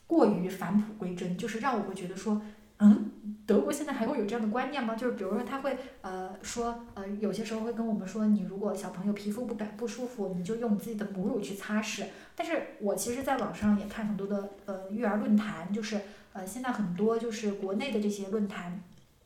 [0.06, 2.40] 过于返璞归真，就是让我会觉得说，
[2.78, 3.10] 嗯，
[3.44, 4.94] 德国现在还会有这样的观念吗？
[4.94, 12.04] 就是比如说他会呃说呃有些时候会跟我们说，你如果小朋友皮肤不感不舒服，你就用你自己的母乳去擦拭。
[12.36, 16.00] 但是我其实在网上也看很多的呃育儿论坛，就是
[16.32, 18.82] 呃现在很多就是国内的这些论坛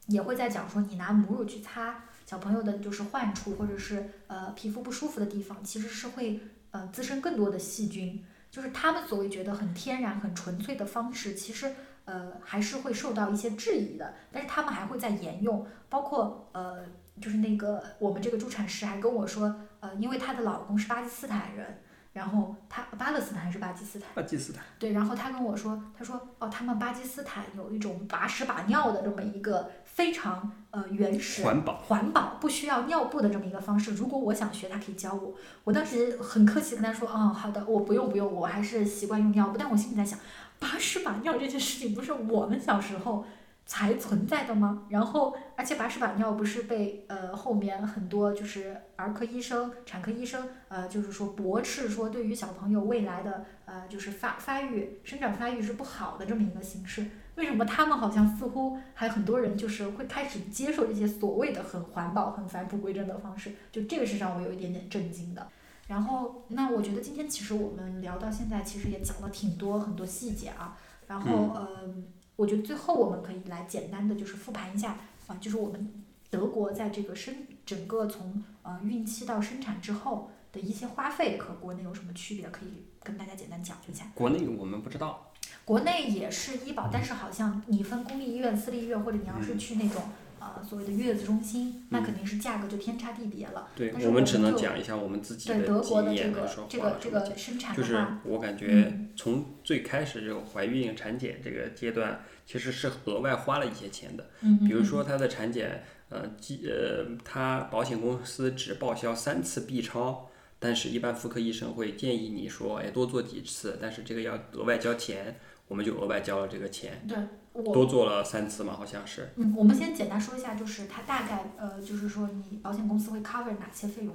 [0.07, 6.41] 也会在讲说，你拿母乳去擦小朋友的就是患处或者是呃皮肤不舒服的地方，其实是会。
[6.75, 11.73] 呃，滋生更多的细菌，就是他们所谓觉得很天然、很纯粹的方式，其实
[12.05, 14.13] 呃还是会受到一些质疑的。
[14.33, 16.85] 但是他们还会在沿用，包括呃，
[17.21, 21.79] 就是那个我们这个助产师还跟我说，呃，因为她的老公是巴基斯坦人，
[22.15, 24.09] 然后他巴勒斯坦还是巴基斯坦？
[24.15, 24.63] 巴基斯坦。
[24.79, 33.95] 对，然后他跟我说，他说哦，他们巴基斯坦有一种把屎把尿的这么一个非常呃原始环保环保不需要尿布的这么一个方式。
[33.95, 35.35] 如果我想学，他可以教我。
[35.65, 39.59] 我当时很客气跟他说，哦，好的，我不用不用，我还是习惯用尿布。
[39.59, 40.17] 但我心里在想，
[40.61, 43.25] 把屎把尿这件事情不是我们小时候
[43.67, 44.85] 才存在的吗？
[44.89, 57.07] 然后，而且把屎把尿不是被呃后面很多就是儿科医生、产科医生呃就是说驳斥说对于小朋友未来的呃就是发发育、生长发育是不好的这么一个形式。
[57.37, 63.53] 为什么他们好像似乎还很多人就是会开始接受这些所谓的很环保、很返璞归真的方式？
[63.73, 65.49] 就这个是让我有一点点震惊的。
[65.89, 70.79] 然后，那我觉得今天其实我们聊到现在，其实也讲了挺多很多细节啊。
[71.09, 71.93] 然后，呃，
[72.37, 74.97] 我觉得最后我们可以来简单的就是复盘一下
[75.27, 75.93] 啊，就是我们
[76.31, 77.35] 德国在这个生
[77.67, 84.07] 整个从呃孕期到生产之后的一些花费和国内有什么区别，可以跟大家简单讲一下。
[84.15, 85.31] 国内我们不知道。
[85.65, 90.03] 国内也是医保，但是好像你分公立医院、私立医院，或者你要是去那种
[90.39, 93.69] 呃所谓的月子中心，那肯定是价格就天差地别了。
[93.75, 104.31] 对但是们我只能讲一下我们自己对德国的这个这个这个生产就是我感觉嗯从最开始这个怀孕、产检这个阶段，其实是额外花了一些钱的。
[104.41, 105.83] 嗯，比如说她的产检，
[106.15, 117.19] 呃，基呃，他保险公司只报销三次 B 超，但是一般妇科医生会建议你说，哎，多做几次，但是这个要额外交钱，我们就额外交了这个钱，对
[117.53, 119.33] 我多做了三次嘛，好像是。
[119.37, 124.15] 嗯，我们先简单说一下，就是它大概呃，就是说你保险公司会 cover 哪些费用？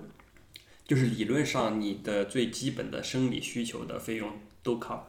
[0.86, 4.32] 就是理论上你的最基本的生理需求的费用
[4.64, 5.02] 都 cover，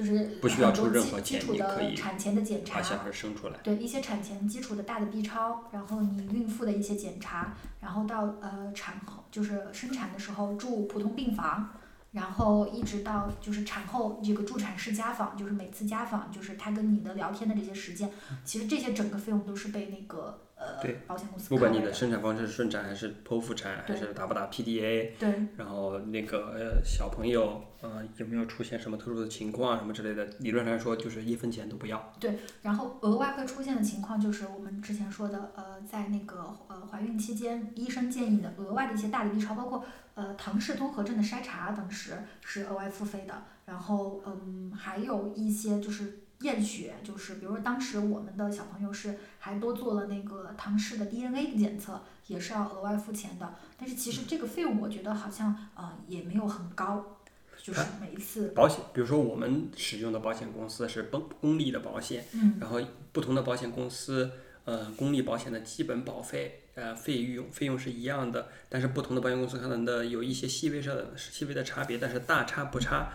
[0.00, 3.58] 就是不需要出任何基基础的产前的检查，把小孩生出来。
[3.62, 11.68] 对一些产前基础的大的 B 超，然后你孕妇的一些检查，然后到呃产后就是生产的时候住普通病房，
[12.12, 18.10] 然后一直到就是产后这个助产士家访，就是每次家访就是他跟你的聊天的这些时间，
[18.42, 32.12] 其实这些整个费用都是被那个呃对保险公司不管你的生产方式是顺产还是剖腹产，还是打不打 PDA，对然后那个呃小朋友呃有没有出现什么特殊的情况什么之类的，理论上说就是一分钱都不要。
[32.20, 39.82] 对然后额外会出现的情况就是我们之前说的，呃，在那个呃怀孕期间，医生建议的额外的一些大的 B 超，包括
[40.14, 42.12] 呃唐氏综合症的筛查，等时
[42.44, 43.44] 是额外付费的。
[43.66, 53.54] 然后嗯，还有一些就是验血，就是比如说当时我们的小朋友是还多做了那个唐氏的 DNA 的检测，也是要额外付钱的。
[53.78, 57.18] 但是其实这个费用我觉得好像呃也没有很高，
[57.62, 62.80] 就是每一次保险，比如说我们使用的保险公司是公公立的保险，嗯然后
[63.12, 64.30] 不同的保险公司，
[64.64, 73.10] 呃，公立保险的基本保费，呃，费用费用是一样的，但是不同的保险公司可能的有一些细微上的细微的差别，但是大差不差。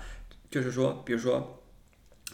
[0.52, 1.64] 就是说，比如说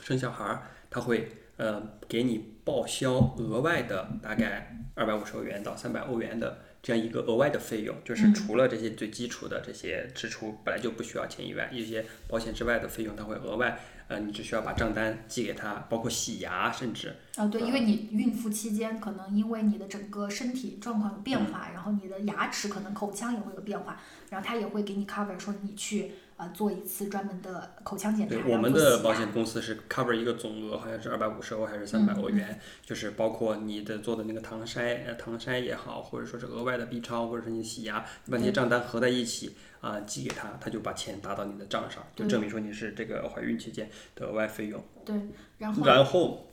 [0.02, 8.34] 生小孩儿，他会呃给你报销额外的大概二百五十欧元到三百欧元的这样一个额外的费用，就是嗯。
[8.34, 26.12] 除了这些最基础的这些支出本来就不需要钱以外，一些保险之外的费用它会额外，呃，你只需要把账单寄给他，包括洗牙，甚至啊，对，因为你孕妇期间可能因为你的整个身体状况有变化，嗯然后你的牙齿可能口腔也会有变化，然后他也会给你 cover 说你去
[26.42, 28.36] 呃做一次专门的口腔检查。
[28.36, 44.84] 对，我们的保险公司是 cover 一个总额，好像是二百五十欧还是三百嗯欧元，就是包括你的做的那个糖筛，呃，唐筛也好，或者说是额外的 B 超，或者是你洗牙，你把那些账单合在一起啊、寄给他，他就把钱打到你的账上，就证明说你是这个怀孕期间的额外费用。
[45.06, 45.16] 对，
[45.60, 46.48] 然后然后，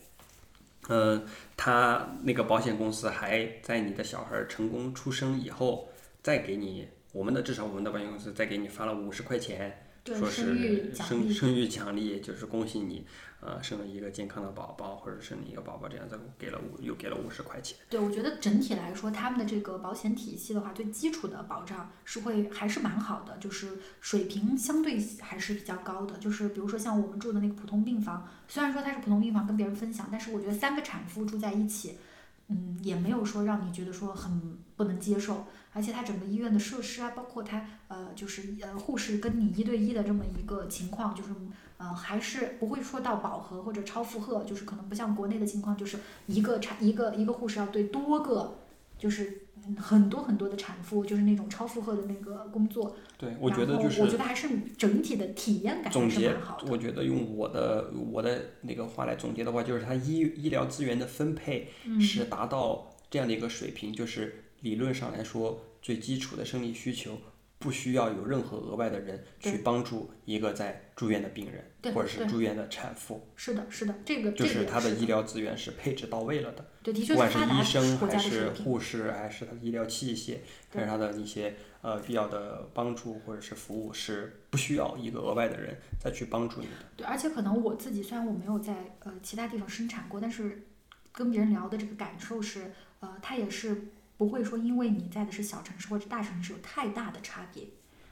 [0.90, 1.24] 嗯、
[1.56, 5.88] 他那个保险公司还在你的小孩成功出生以后，
[6.22, 9.84] 再给你我们的至少我们的保险公司再给你发了五十块钱。
[10.06, 13.04] 说对生育生育奖励，就是恭喜你，
[13.40, 17.76] 呃，生了一个健康的宝宝，或者生了一个宝宝，这样子给了五又给了五十块钱。
[17.90, 26.16] 对我觉得整体来说，他们的这个保险体系的话，最基础的保障是会还是蛮好的，就是水平相对还是比较高的。
[26.16, 31.98] 就是比如说像我们住的那个普通病房，虽然说它是普通病房跟别人分享，但是我觉得三个产妇住在一起，
[32.46, 35.44] 嗯，也没有说让你觉得说很不能接受。
[35.72, 41.30] 而且它整个医院的设施啊，包括它呃，就是呃护士跟你一对一的这么一个情况，就是
[41.76, 48.58] 呃还是不会说到饱和或者超负荷，就是可能不像国内的情况，就是一个产一个一个护士要对多个，
[48.98, 52.96] 就是嗯很多很多的产妇，就是那种超负荷的那个工作。
[53.16, 56.70] 对，我觉得就是我觉得还是整体的体验感还是总结蛮好，的。
[56.70, 67.18] 我觉得用我的我的那个话来总结的话，就是它医医疗资源的分配嗯是达到这样的一个水平，就是理论上来说，最基础的生理需求
[67.58, 76.64] 不需要有任何额外的人去帮助一个在住院的病人或者是住院的产妇，是的，是的，这个就是这个是它的医疗资源是配置到位了的。
[76.82, 78.50] 对，的确不管是医生国还是。
[78.50, 80.38] 护士，还是他的医疗器械，
[80.72, 86.72] 还是他的一些呃必要的帮助或者是服务，是不需要一个额外的人再去帮助你的。
[86.96, 90.66] 对，而且可能我自己虽然我没有在呃其他地方生产过，但是
[91.12, 93.88] 跟别人聊的这个感受是，呃，他也是
[94.18, 97.64] 不会说因为你在的是小城市或者大城市有太大的差别。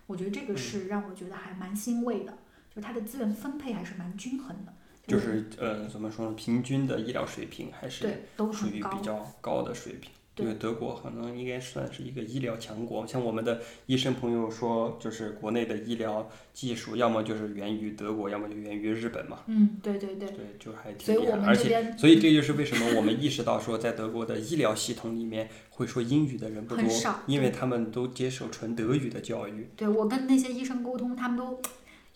[0.06, 2.32] 我觉得这嗯个是让我觉得还蛮欣慰的，
[2.70, 4.72] 就是它的资源分配还是蛮均衡的。
[5.06, 9.02] 就是呃怎么说呢，平均的医疗水平还是对，都属于比。
[9.02, 10.10] 较高的水平。
[10.36, 19.38] 对因为德国可能应该算是一个医疗强国，像我们的医生朋友说，就是国内的医疗技术要么就是源于德国，要么就源于日本嘛。
[19.46, 21.42] 嗯，对对对，对，就还挺厉害的。
[21.46, 26.84] 而且，所以这就是为什么我们意识到说，在德国的医疗系统里面会说英语的人不多，
[27.26, 29.68] 因为他们都接受纯德语的教育。
[29.74, 31.58] 对我跟那些医生沟通，他们都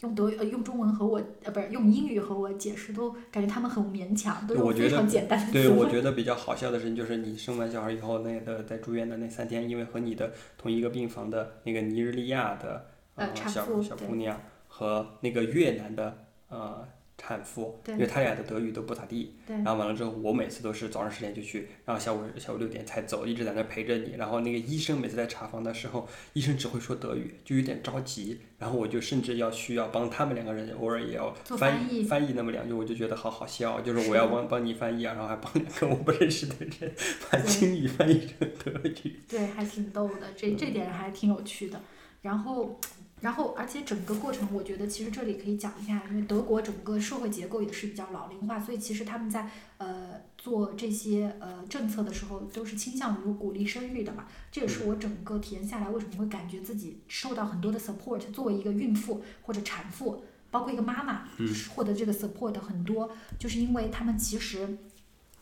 [0.00, 5.90] 用德呃用中文和我呃不是用英语和我解释，都感觉他们很勉强，都觉得常简单的对，我。
[5.90, 12.86] 觉得比较好笑的事情就是你生完小孩以后，那个在住院的那三天，因为和你的同一个病房的那个尼日利亚的
[13.16, 16.16] 呃呃小小姑娘和那个越南的
[16.48, 16.86] 呃
[17.22, 24.14] 产妇，因为他俩的德语都不咋地，然后完了之后，我每次都是早上十点就去，然后下午下午六点才走，一直在那陪着你。
[24.16, 28.40] 然后那个医生每次在查房的时候，医生只会说德语，就有点着急。
[28.58, 36.92] 然后我就甚至要需要帮他们两个人，偶尔也要做翻翻译翻译那么两句，我就觉得好好笑，就是我要帮帮你翻译啊，然后还帮两个我不认识的人
[37.30, 39.20] 把英语翻译成德语。
[39.28, 41.80] 对，还挺逗的，这这点还挺有趣的。
[42.22, 42.78] 然后，
[43.20, 54.26] 然后，而且整个过程，我觉得其实这里可以讲一下，因为德国整个社会结构也是比较老龄化，所以其实他们在呃做这些呃政策的时候，都是倾向于鼓励生育的嘛。
[54.50, 58.20] 这也是我整个体验下来，为什么会感觉自己受到很多的 support。
[58.32, 61.28] 作为一个孕妇或者产妇，包括一个妈妈，
[61.74, 64.78] 获得这个 support 很多，就是因为他们其实。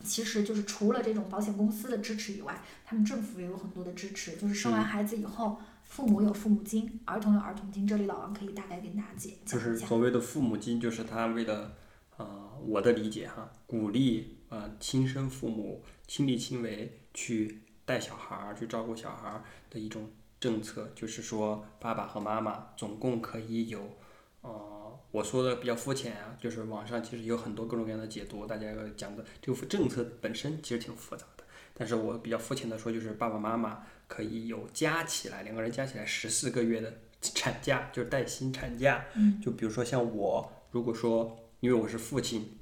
[0.01, 4.37] 其实就是除了这种保险公司的支持以外，他们政府也有很多的支持。
[4.37, 5.59] 就是生完孩子以后，
[5.89, 7.85] 父母有父母金，儿童有儿童金。
[7.85, 9.75] 这里老王可以大概给大家解就是。
[9.75, 11.73] 所谓的父母金，就是他为了，
[12.15, 20.09] 呃，我的理解哈，鼓励呃亲生父母亲力亲为去带小孩儿，去照顾小孩儿的一种
[20.39, 23.97] 政策，就是说爸爸和妈妈总共可以有，
[24.41, 36.91] 呃，我说的比较肤浅啊，就是网上其实有很多各种各样的解读，大家要讲的这个政策本身其实挺复杂的，但是我比较肤浅的说，就是爸爸妈妈可以有加起来两个人加起来十四个月的
[37.21, 39.05] 产假，就是带薪产假。
[39.13, 42.57] 嗯，就比如说像我，如果说因为我是父亲，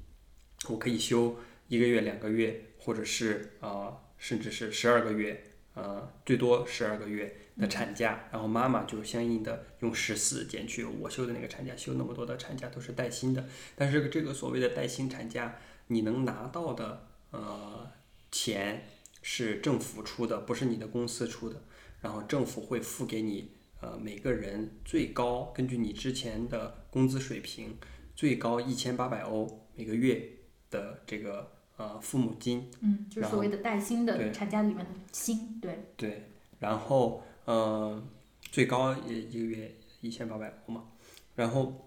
[0.68, 1.36] 我可以休
[1.68, 5.42] 一个月、两个月，或者是呃，甚至是十二个月，
[5.74, 13.46] 呃，最多十二个月的产假，然后妈妈就相应的用十四减去我休的那个产假，休那么多的产假都是带薪的。
[13.74, 17.90] 但是这个所谓的带薪产假你能拿到的呃
[18.30, 18.84] 钱
[19.30, 21.62] 是政府出的，不是你的公司出的，
[22.00, 23.52] 然后政府会付给你
[23.82, 27.76] 呃每个人最高根据你之前的工资水平
[28.16, 30.26] 最高一千八百欧每个月
[30.70, 38.02] 的这个呃父母金，嗯，就是所谓的带薪的产假里面的薪，对，对，然后呃，
[38.40, 40.84] 最高也一个月一千八百欧嘛。
[41.34, 41.86] 然后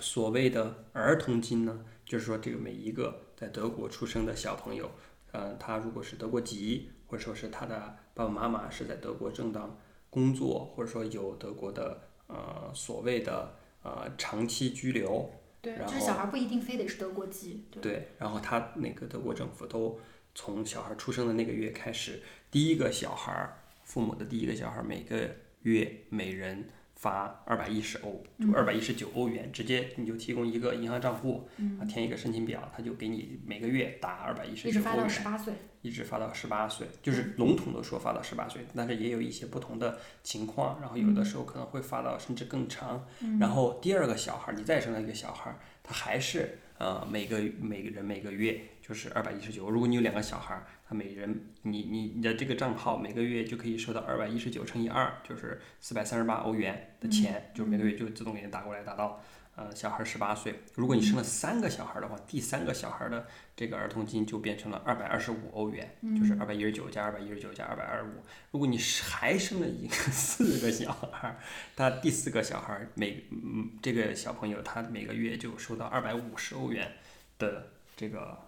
[0.00, 4.90] 所谓的儿童金呢，就是说这个每一个在德国出生的小朋友，
[5.32, 9.78] 呃，他如果是德国籍，或者说是他的爸爸妈妈是在德国正当
[10.08, 19.98] 工作，或者说有德国的呃所谓的呃长期居留，对，然就是小孩不一定非得是德国籍，对，对，然后他那个德国政府都
[20.34, 22.20] 从小孩出生的那个月开始，
[22.50, 25.28] 第一个小孩儿，父母的第一个小孩儿每个
[25.62, 26.68] 月每人
[27.00, 31.48] 发二百一十欧，就二百一十九欧元，直接你就提供一个银行账户，
[31.80, 35.10] 啊，填一个申请表，他就给你每个月打二百一十一直发到九欧元。
[35.10, 43.06] 十八岁，一直发到十八岁，就是笼统的说发到十八岁，但是也有一些不同的情况，然后有的时候可能会发到甚至更长。
[43.40, 49.70] 然后第二个小孩儿，你再生了一个小孩儿，他还是呃每个每个人每个月就是二百一十九。
[49.70, 59.22] 如果你有两个小孩儿，他每人你你你的这个账号每个月就可以收到二百一十九乘以二，就是四百三十八欧元的钱，就每个月就自动给你打过来，打到
[59.56, 60.60] 呃小孩十八岁。
[60.74, 68.22] 如果你生了三个小孩儿的话，第三个小孩儿的这个儿童金就变成了二百二十五欧元，就是二百一十九加二百一十九加二百二十五。
[68.50, 71.38] 如果你是还生了一个四个小孩儿，
[71.76, 76.92] 他第四个小孩儿每嗯这个小朋友他每个月就收到二百五十欧元
[77.38, 78.38] 的这个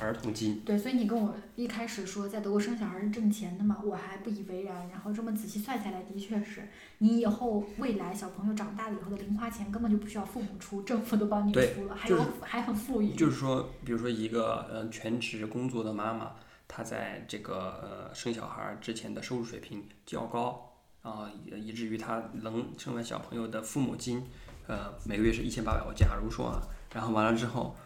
[0.00, 0.60] 儿童金。
[0.64, 13.14] 对，所以你跟我一开始说在德国生小孩是挣钱的嘛，我还不以为然，然后这么仔细算下来，的确是你以后未来小朋友长大了以后的零花钱根本就不需要父母出，政府都帮你出了，还就是有还很富裕。
[13.14, 16.32] 就是说，比如说一个呃全职工作的妈妈，
[16.66, 24.24] 她在这个呃生小孩儿之前的收入水平较高啊，以以至于她能生完小朋友的父母金，
[24.66, 25.92] 呃每个月是一千八百欧。
[25.92, 26.62] 假如说啊，
[26.92, 27.76] 然后完了之后，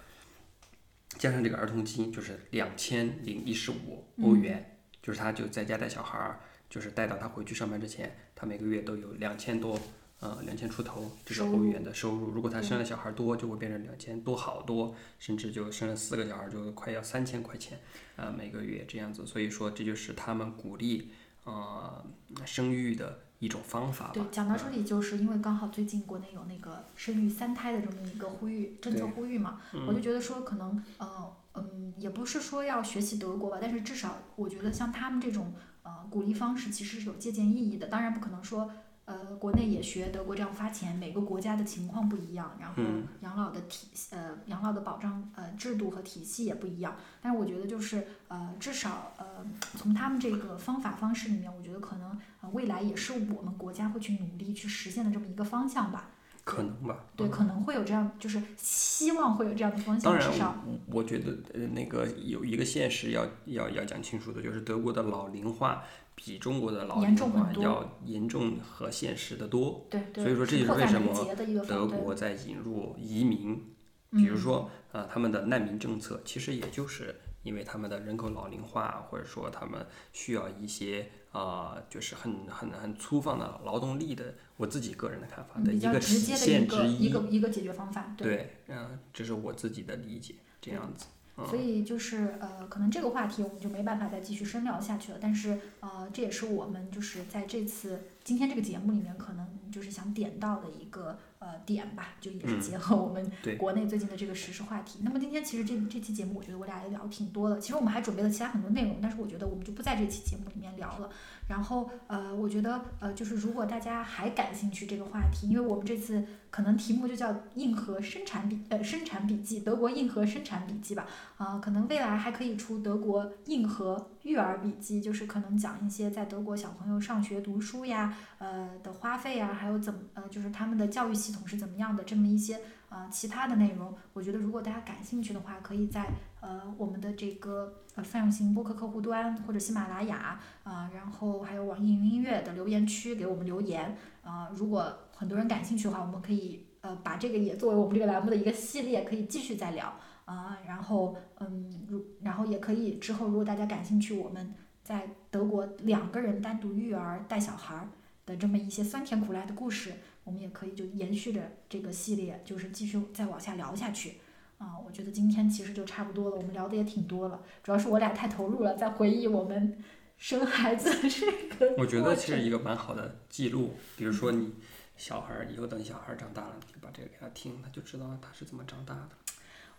[1.22, 9.78] 加上这个儿童金就是两千零一十五欧元，就是他就在家带小孩儿，就是带到他回去上班之前，他每个月都有两千多。
[10.18, 17.78] 呃，两千出头这是欧元的收入，如果他生了小孩儿多，就会变成两千多好多，甚至就生了四个小孩儿就快要三千块钱，
[18.16, 19.24] 啊、每个月这样子。
[19.24, 21.12] 所以说，这就是他们鼓励
[21.44, 22.04] 呃
[22.44, 24.12] 生育的一种方法吧。
[24.14, 37.88] 对，讲到这里，就是因为刚好最近国内有那个生育三胎的这么一个呼吁政策呼吁嘛，我就觉得说可能呃嗯，也不是说要学习德国吧，但是至少我觉得像他们这种呃鼓励方式其实是有借鉴意义的。
[37.88, 38.70] 当然不可能说
[39.12, 46.96] 呃国内也学德国这样发钱，每个国家的情况不一样，然后嗯养老的体呃养老的保障呃制度和体系也不一样。
[47.20, 49.44] 但是我觉得就是呃至少呃
[49.76, 56.08] 从他们这个方法方式里面，我觉得可能呃未来也是我们国家会去努力去实现的这么一个方向吧。
[56.44, 57.04] 可能吧。
[57.14, 65.84] 对，可能会有这样，就是希望会有这样的方向，当然至少，我我觉得呃那个有一个现实要要要讲清楚的，就是德国的老龄化
[66.14, 69.86] 比中国的老龄化要严重和现实的多。
[69.90, 71.26] 对对，所以说这就是为什么
[71.66, 73.74] 德国在引入移民，
[74.10, 88.26] 比如说呃他们的难民政策，其实也就是因为他们的人口老龄化，或者说他们需要一些啊、呃就是很很很粗放的劳动力的，我自己个人的看法的一个体现之一个一个解决方法，对。
[88.28, 91.06] 对，嗯，这是我自己的理解，这样子。
[91.36, 95.18] 所以就是呃，可能这个话题我们就没办法再继续深聊下去了。
[95.20, 105.00] 但是呃，这也是我们就是在这次今天这个节目里面，可能就是想点到的一个呃点吧，就也是嗯结合我们对国内最近的这个时事话题。
[105.02, 107.58] 那么今天其实这这期节目，我觉得我俩也聊挺多的。
[107.58, 111.10] 其实我们还准备了其他很多内容，但是我觉得我们就不在这期节目里面聊了。
[111.48, 121.06] 然后呃，我觉得呃，就是如果大家还感兴趣这个话题，因为我们这次可能题目就叫“硬核生产笔”呃“生产笔记”，德国硬核生产笔记吧。
[121.36, 133.92] 啊、可能未来还可以出德国硬核育儿笔记，就是可能讲一些在德国小朋友上学读书呀，呃的花费呀，还有怎么呃，就是他们的教育系统是怎么样的，这么一些呃其他的内容。
[134.12, 136.06] 我觉得如果大家感兴趣的话，可以在
[136.42, 149.94] 呃我们的这个呃泛用型播客客户端或者喜马拉雅啊、然后还有网易云音乐的留言区给我们留言啊、如果很多人感兴趣的话，我们可以呃把这个也作为我们这个栏目的一个系列，可以继续再聊。
[150.24, 157.88] 啊，然后嗯，如然后也可以之后，如果大家感兴趣，我们在德国两个人单独育儿带小孩
[158.24, 164.14] 的这么一些酸甜苦辣的故事，我们也可以就延续着这个系列，就是继续再往下聊下去。
[164.62, 169.76] 啊，我觉得今天其实就差不多了，我们聊的也挺多了，主要是我俩太投入了，在回忆我们
[170.16, 174.54] 生孩子这个我觉得其实一个 蛮好的记录，比如说你
[174.96, 179.08] 小孩儿以后等小孩儿长大了，你就把这个给他听，他就知道他是怎么长大的，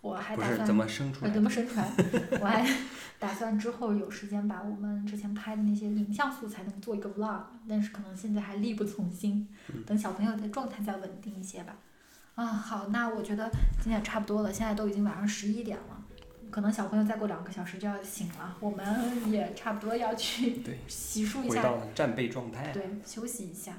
[0.02, 1.34] 我还打算不是怎么生出呃，来的。
[1.36, 1.90] 怎么生出来？
[2.42, 2.68] 我还
[3.20, 11.78] 打算之后有时间把我们之前拍的那些影像素材能做一个 vlog，但是可能现在还力不从心，嗯等小朋友的状态再稳定一些吧。
[12.36, 13.50] 啊，好，那我觉得
[13.80, 16.04] 今天也差不多了，现在都已经晚上十一点了，
[16.50, 18.86] 可能小朋友再过两个小时就要醒了，我们
[19.32, 22.72] 也差不多要去对洗漱一下，回到了战备状态。
[22.72, 23.74] 对，休息一下。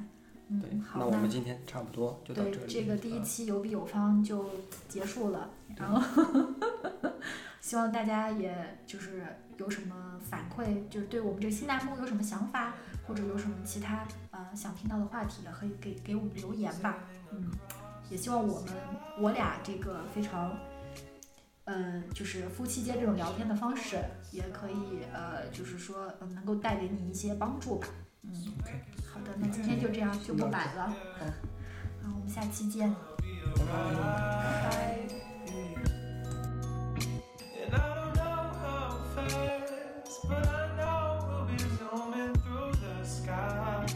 [0.49, 2.73] 对嗯，，好，那我们今天差不多就到对这里。
[2.73, 4.49] 这个第一啊期有比有方就
[4.89, 6.01] 结束了，然后
[7.63, 9.25] 希望大家也就是
[9.57, 12.75] 有什么反馈，就是对我们这个新栏目有什么想法，
[13.07, 16.99] 或者有什么其他呃想听到的话题，也可以给给我们留言吧。
[17.33, 17.51] 嗯，
[18.11, 18.73] 也希望我们
[19.19, 20.57] 我俩这个非常，
[21.65, 27.89] 嗯、就是夫妻间这种聊天的方式，也可以呃，就是说能够带给你一些帮助吧。
[28.23, 28.33] 嗯
[29.13, 30.93] 好的，那今天就这样，就不买了。
[31.21, 31.33] 嗯，
[32.15, 32.95] 我们下期见。
[33.55, 33.65] Bye.
[33.67, 35.07] Bye.
[37.55, 43.87] And I don't know how fast, but I know we'll be zooming through the sky.